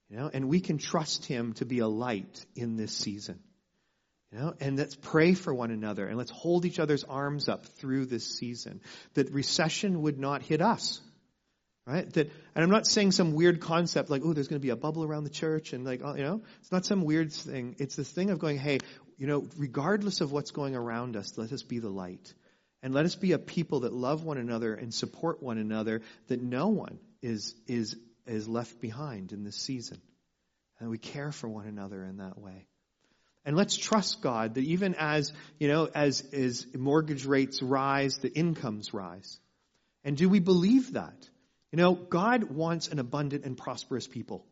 You 0.08 0.18
know, 0.18 0.30
and 0.32 0.48
we 0.48 0.60
can 0.60 0.78
trust 0.78 1.24
him 1.24 1.54
to 1.54 1.64
be 1.64 1.78
a 1.78 1.88
light 1.88 2.44
in 2.54 2.76
this 2.76 2.92
season. 2.92 3.40
You 4.32 4.38
know, 4.38 4.54
and 4.60 4.78
let's 4.78 4.94
pray 4.94 5.34
for 5.34 5.52
one 5.52 5.70
another 5.70 6.06
and 6.06 6.16
let's 6.16 6.30
hold 6.30 6.64
each 6.64 6.78
other's 6.78 7.04
arms 7.04 7.50
up 7.50 7.66
through 7.66 8.06
this 8.06 8.26
season. 8.26 8.80
That 9.14 9.30
recession 9.30 10.00
would 10.02 10.18
not 10.18 10.42
hit 10.42 10.62
us. 10.62 11.00
Right? 11.86 12.10
That, 12.12 12.30
and 12.54 12.64
I'm 12.64 12.70
not 12.70 12.86
saying 12.86 13.10
some 13.10 13.34
weird 13.34 13.60
concept 13.60 14.08
like, 14.08 14.22
oh, 14.24 14.32
there's 14.32 14.48
going 14.48 14.60
to 14.60 14.64
be 14.64 14.70
a 14.70 14.76
bubble 14.76 15.04
around 15.04 15.24
the 15.24 15.30
church 15.30 15.72
and 15.72 15.84
like, 15.84 16.00
you 16.00 16.22
know, 16.22 16.40
it's 16.60 16.72
not 16.72 16.86
some 16.86 17.04
weird 17.04 17.32
thing. 17.32 17.76
It's 17.78 17.96
this 17.96 18.08
thing 18.08 18.30
of 18.30 18.38
going, 18.38 18.56
hey, 18.56 18.78
you 19.18 19.26
know, 19.26 19.46
regardless 19.56 20.20
of 20.20 20.32
what's 20.32 20.52
going 20.52 20.76
around 20.76 21.16
us, 21.16 21.36
let 21.36 21.52
us 21.52 21.62
be 21.62 21.80
the 21.80 21.90
light. 21.90 22.32
And 22.82 22.94
let 22.94 23.04
us 23.04 23.14
be 23.14 23.32
a 23.32 23.38
people 23.38 23.80
that 23.80 23.92
love 23.92 24.24
one 24.24 24.38
another 24.38 24.74
and 24.74 24.94
support 24.94 25.42
one 25.42 25.58
another, 25.58 26.02
that 26.28 26.40
no 26.40 26.68
one 26.68 26.98
is, 27.20 27.54
is, 27.66 27.96
is 28.26 28.48
left 28.48 28.80
behind 28.80 29.32
in 29.32 29.44
this 29.44 29.56
season. 29.56 30.00
And 30.78 30.88
we 30.88 30.98
care 30.98 31.32
for 31.32 31.48
one 31.48 31.66
another 31.66 32.02
in 32.04 32.16
that 32.18 32.38
way. 32.38 32.66
And 33.44 33.56
let's 33.56 33.76
trust 33.76 34.22
God 34.22 34.54
that 34.54 34.64
even 34.64 34.94
as, 34.94 35.32
you 35.58 35.68
know, 35.68 35.88
as, 35.92 36.22
as 36.32 36.66
mortgage 36.74 37.26
rates 37.26 37.60
rise, 37.60 38.18
the 38.18 38.32
incomes 38.32 38.94
rise. 38.94 39.38
And 40.04 40.16
do 40.16 40.28
we 40.28 40.38
believe 40.38 40.92
that? 40.92 41.28
You 41.72 41.78
know, 41.78 41.94
God 41.94 42.44
wants 42.44 42.88
an 42.88 42.98
abundant 42.98 43.44
and 43.44 43.56
prosperous 43.56 44.06
people. 44.06 44.44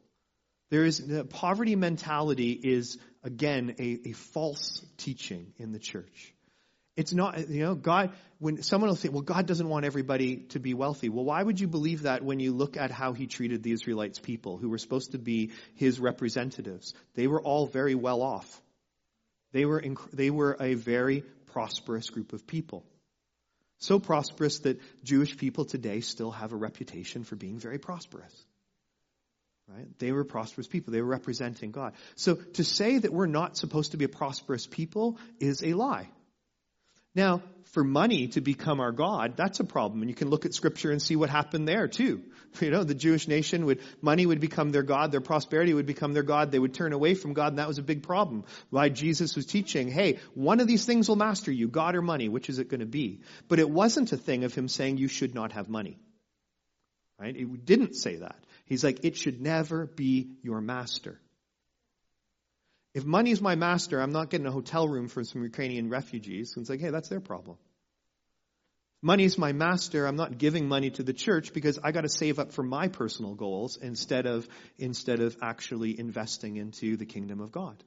There 0.71 0.85
is, 0.85 0.99
the 0.99 1.25
poverty 1.25 1.77
mentality 1.77 2.53
is, 2.53 2.99
again, 3.23 3.75
a, 3.79 4.09
a 4.09 4.13
false 4.13 4.85
teaching 4.97 5.53
in 5.59 5.73
the 5.73 5.79
church. 5.79 6.35
It's 6.97 7.13
not, 7.13 7.49
you 7.49 7.63
know, 7.63 7.75
God, 7.75 8.13
when 8.39 8.63
someone 8.63 8.89
will 8.89 8.97
say, 8.97 9.09
well, 9.09 9.23
God 9.23 9.47
doesn't 9.47 9.69
want 9.69 9.85
everybody 9.85 10.37
to 10.51 10.59
be 10.61 10.75
wealthy. 10.75 11.09
Well, 11.09 11.25
why 11.25 11.43
would 11.43 11.61
you 11.61 11.69
believe 11.69 12.03
that 12.03 12.25
when 12.25 12.41
you 12.41 12.53
look 12.53 12.77
at 12.77 12.91
how 12.91 13.13
he 13.13 13.27
treated 13.27 13.63
the 13.63 13.73
Israelites 13.73 14.19
people 14.19 14.59
who 14.59 14.69
were 14.69 14.79
supposed 14.79 15.13
to 15.13 15.19
be 15.19 15.53
his 15.77 16.01
representatives? 16.01 16.95
They 17.15 17.27
were 17.27 17.41
all 17.41 17.67
very 17.67 17.95
well 17.95 18.23
off. 18.23 18.61
They 19.53 19.65
were, 19.65 19.81
inc- 19.81 20.11
they 20.13 20.31
were 20.31 20.57
a 20.61 20.75
very 20.75 21.25
prosperous 21.53 22.11
group 22.11 22.33
of 22.33 22.47
people. 22.47 22.85
So 23.79 23.99
prosperous 23.99 24.61
that 24.61 24.79
Jewish 25.05 25.37
people 25.37 25.65
today 25.65 26.01
still 26.01 26.31
have 26.31 26.53
a 26.53 26.57
reputation 26.57 27.25
for 27.25 27.37
being 27.37 27.59
very 27.59 27.79
prosperous. 27.79 28.35
Right? 29.69 29.87
They 29.99 30.13
were 30.13 30.25
prosperous 30.25 30.67
people. 30.67 30.93
They 30.93 31.01
were 31.01 31.09
representing 31.09 31.71
God. 31.71 31.95
So 32.17 32.35
to 32.35 32.65
say 32.65 32.99
that 32.99 33.13
we're 33.13 33.27
not 33.27 33.57
supposed 33.57 33.93
to 33.93 33.97
be 33.97 34.05
a 34.05 34.09
prosperous 34.09 34.67
people 34.67 35.19
is 35.39 35.63
a 35.63 35.75
lie. 35.75 36.09
Now, 37.15 37.43
for 37.73 37.85
money 37.85 38.29
to 38.29 38.41
become 38.41 38.81
our 38.81 38.93
God, 38.93 39.37
that's 39.37 39.61
a 39.61 39.65
problem. 39.65 40.03
And 40.03 40.11
you 40.11 40.15
can 40.15 40.29
look 40.29 40.45
at 40.45 40.55
scripture 40.55 40.91
and 40.91 41.01
see 41.01 41.17
what 41.17 41.31
happened 41.31 41.69
there 41.69 41.89
too. 41.89 42.23
You 42.61 42.73
know, 42.73 42.83
the 42.83 42.97
Jewish 42.97 43.29
nation 43.29 43.65
would, 43.67 43.81
money 44.03 44.27
would 44.27 44.41
become 44.41 44.71
their 44.73 44.83
God, 44.83 45.13
their 45.13 45.21
prosperity 45.21 45.73
would 45.73 45.87
become 45.87 46.15
their 46.15 46.25
God, 46.25 46.51
they 46.51 46.59
would 46.59 46.75
turn 46.75 46.93
away 46.93 47.15
from 47.15 47.33
God, 47.33 47.53
and 47.53 47.61
that 47.61 47.69
was 47.69 47.79
a 47.79 47.83
big 47.83 48.03
problem. 48.03 48.45
Why 48.71 48.89
Jesus 48.89 49.37
was 49.37 49.47
teaching, 49.47 49.89
hey, 49.89 50.19
one 50.35 50.59
of 50.59 50.67
these 50.67 50.85
things 50.85 51.09
will 51.09 51.15
master 51.15 51.53
you, 51.53 51.69
God 51.69 51.95
or 51.95 52.03
money, 52.03 52.29
which 52.29 52.49
is 52.49 52.59
it 52.59 52.69
going 52.69 52.81
to 52.81 52.87
be? 52.87 53.21
But 53.47 53.61
it 53.61 53.71
wasn't 53.71 54.11
a 54.11 54.17
thing 54.17 54.43
of 54.43 54.53
him 54.53 54.67
saying 54.67 54.99
you 54.99 55.07
should 55.07 55.33
not 55.33 55.53
have 55.53 55.69
money. 55.69 56.01
Right? 57.21 57.37
He 57.37 57.45
didn't 57.45 57.95
say 57.95 58.17
that. 58.17 58.43
He's 58.65 58.83
like, 58.83 59.05
it 59.05 59.17
should 59.17 59.41
never 59.41 59.87
be 59.87 60.33
your 60.43 60.61
master. 60.61 61.21
If 62.93 63.05
money 63.05 63.31
is 63.31 63.41
my 63.41 63.55
master, 63.55 64.01
I'm 64.01 64.13
not 64.13 64.31
getting 64.31 64.47
a 64.47 64.51
hotel 64.51 64.89
room 64.89 65.09
for 65.09 65.23
some 65.23 65.43
Ukrainian 65.43 65.89
refugees. 65.89 66.55
And 66.55 66.63
it's 66.63 66.71
like, 66.71 66.81
hey, 66.81 66.91
that's 66.91 67.09
their 67.09 67.21
problem. 67.21 67.57
Money 69.03 69.25
is 69.25 69.39
my 69.39 69.53
master. 69.53 70.07
I'm 70.07 70.17
not 70.17 70.37
giving 70.37 70.69
money 70.69 70.91
to 70.91 71.03
the 71.03 71.15
church 71.15 71.55
because 71.55 71.79
I 71.83 71.91
got 71.93 72.03
to 72.03 72.09
save 72.09 72.39
up 72.39 72.53
for 72.53 72.63
my 72.63 72.89
personal 72.89 73.35
goals 73.35 73.79
instead 73.81 74.27
of 74.27 74.47
instead 74.79 75.21
of 75.21 75.37
actually 75.41 75.99
investing 75.99 76.57
into 76.57 76.97
the 76.99 77.07
kingdom 77.07 77.41
of 77.41 77.51
God. 77.51 77.83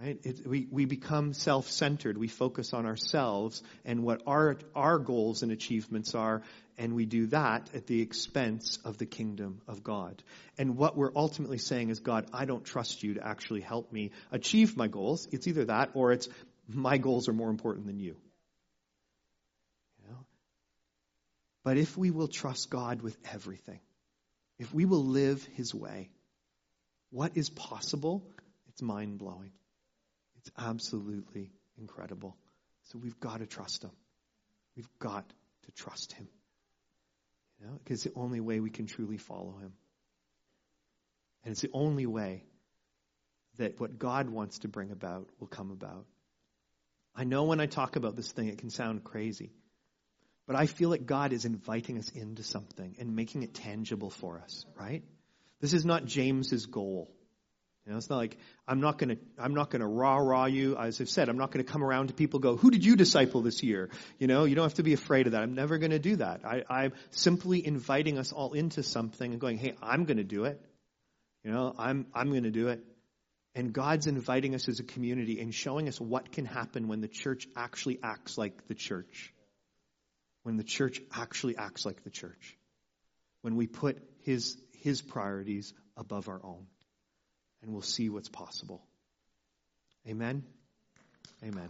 Right? 0.00 0.18
It, 0.24 0.46
we, 0.46 0.66
we 0.70 0.84
become 0.86 1.32
self 1.32 1.68
centered. 1.68 2.16
We 2.16 2.28
focus 2.28 2.72
on 2.72 2.86
ourselves 2.86 3.62
and 3.84 4.02
what 4.02 4.22
our, 4.26 4.56
our 4.74 4.98
goals 4.98 5.42
and 5.42 5.52
achievements 5.52 6.14
are, 6.14 6.42
and 6.78 6.94
we 6.94 7.04
do 7.04 7.26
that 7.26 7.70
at 7.74 7.86
the 7.86 8.00
expense 8.00 8.78
of 8.84 8.98
the 8.98 9.06
kingdom 9.06 9.60
of 9.68 9.84
God. 9.84 10.22
And 10.58 10.76
what 10.76 10.96
we're 10.96 11.12
ultimately 11.14 11.58
saying 11.58 11.90
is, 11.90 12.00
God, 12.00 12.26
I 12.32 12.46
don't 12.46 12.64
trust 12.64 13.02
you 13.02 13.14
to 13.14 13.26
actually 13.26 13.60
help 13.60 13.92
me 13.92 14.12
achieve 14.30 14.76
my 14.76 14.88
goals. 14.88 15.28
It's 15.30 15.46
either 15.46 15.66
that 15.66 15.90
or 15.94 16.12
it's 16.12 16.28
my 16.66 16.98
goals 16.98 17.28
are 17.28 17.34
more 17.34 17.50
important 17.50 17.86
than 17.86 17.98
you. 17.98 18.16
you 20.00 20.10
know? 20.10 20.24
But 21.64 21.76
if 21.76 21.96
we 21.96 22.10
will 22.10 22.28
trust 22.28 22.70
God 22.70 23.02
with 23.02 23.16
everything, 23.32 23.80
if 24.58 24.72
we 24.72 24.84
will 24.84 25.04
live 25.04 25.44
his 25.54 25.74
way, 25.74 26.10
what 27.10 27.36
is 27.36 27.50
possible? 27.50 28.26
It's 28.68 28.80
mind 28.80 29.18
blowing. 29.18 29.52
Absolutely 30.58 31.50
incredible. 31.78 32.36
So 32.90 32.98
we've 32.98 33.18
got 33.18 33.38
to 33.40 33.46
trust 33.46 33.84
him. 33.84 33.92
We've 34.76 34.88
got 34.98 35.28
to 35.64 35.72
trust 35.72 36.12
him. 36.12 36.28
You 37.60 37.66
know, 37.66 37.80
because 37.82 38.02
the 38.02 38.12
only 38.16 38.40
way 38.40 38.60
we 38.60 38.70
can 38.70 38.86
truly 38.86 39.18
follow 39.18 39.56
him. 39.60 39.72
And 41.44 41.52
it's 41.52 41.60
the 41.60 41.70
only 41.72 42.06
way 42.06 42.44
that 43.58 43.78
what 43.80 43.98
God 43.98 44.28
wants 44.28 44.60
to 44.60 44.68
bring 44.68 44.90
about 44.90 45.28
will 45.38 45.46
come 45.46 45.70
about. 45.70 46.06
I 47.14 47.24
know 47.24 47.44
when 47.44 47.60
I 47.60 47.66
talk 47.66 47.96
about 47.96 48.16
this 48.16 48.32
thing, 48.32 48.48
it 48.48 48.58
can 48.58 48.70
sound 48.70 49.04
crazy. 49.04 49.52
But 50.46 50.56
I 50.56 50.66
feel 50.66 50.88
like 50.88 51.06
God 51.06 51.32
is 51.32 51.44
inviting 51.44 51.98
us 51.98 52.08
into 52.10 52.42
something 52.42 52.96
and 52.98 53.14
making 53.14 53.42
it 53.42 53.54
tangible 53.54 54.10
for 54.10 54.38
us, 54.38 54.64
right? 54.76 55.02
This 55.60 55.72
is 55.72 55.84
not 55.84 56.04
James's 56.04 56.66
goal. 56.66 57.10
You 57.86 57.92
know, 57.92 57.98
it's 57.98 58.10
not 58.10 58.16
like 58.16 58.38
I'm 58.68 58.80
not 58.80 58.98
going 58.98 59.16
to 59.16 59.18
I'm 59.38 59.54
not 59.54 59.70
going 59.70 59.80
to 59.80 59.86
rah 59.88 60.16
rah 60.18 60.46
you. 60.46 60.76
As 60.76 61.00
I've 61.00 61.08
said, 61.08 61.28
I'm 61.28 61.38
not 61.38 61.50
going 61.50 61.64
to 61.64 61.72
come 61.72 61.82
around 61.82 62.08
to 62.08 62.14
people 62.14 62.38
go, 62.40 62.56
"Who 62.56 62.70
did 62.70 62.84
you 62.84 62.96
disciple 62.96 63.42
this 63.42 63.62
year?" 63.62 63.90
You 64.18 64.28
know, 64.28 64.44
you 64.44 64.54
don't 64.54 64.64
have 64.64 64.74
to 64.74 64.84
be 64.84 64.92
afraid 64.92 65.26
of 65.26 65.32
that. 65.32 65.42
I'm 65.42 65.54
never 65.54 65.78
going 65.78 65.90
to 65.90 65.98
do 65.98 66.16
that. 66.16 66.44
I, 66.44 66.64
I'm 66.70 66.92
simply 67.10 67.66
inviting 67.66 68.18
us 68.18 68.32
all 68.32 68.52
into 68.52 68.82
something 68.84 69.32
and 69.32 69.40
going, 69.40 69.58
"Hey, 69.58 69.74
I'm 69.82 70.04
going 70.04 70.18
to 70.18 70.24
do 70.24 70.44
it." 70.44 70.60
You 71.44 71.50
know, 71.52 71.74
I'm 71.76 72.06
I'm 72.14 72.30
going 72.30 72.44
to 72.44 72.50
do 72.52 72.68
it. 72.68 72.84
And 73.54 73.72
God's 73.72 74.06
inviting 74.06 74.54
us 74.54 74.68
as 74.68 74.80
a 74.80 74.84
community 74.84 75.40
and 75.40 75.54
showing 75.54 75.88
us 75.88 76.00
what 76.00 76.32
can 76.32 76.46
happen 76.46 76.88
when 76.88 77.00
the 77.00 77.08
church 77.08 77.48
actually 77.56 77.98
acts 78.02 78.38
like 78.38 78.66
the 78.68 78.74
church. 78.74 79.32
when 80.42 80.56
the 80.56 80.64
church 80.64 81.00
actually 81.14 81.56
acts 81.56 81.84
like 81.86 82.02
the 82.04 82.10
church, 82.10 82.56
when 83.42 83.56
we 83.56 83.66
put 83.66 83.98
his, 84.22 84.56
his 84.72 85.02
priorities 85.02 85.72
above 85.96 86.28
our 86.28 86.40
own, 86.44 86.66
and 87.62 87.72
we'll 87.72 87.82
see 87.82 88.08
what's 88.08 88.28
possible. 88.28 88.82
Amen. 90.08 90.42
Amen. 91.44 91.68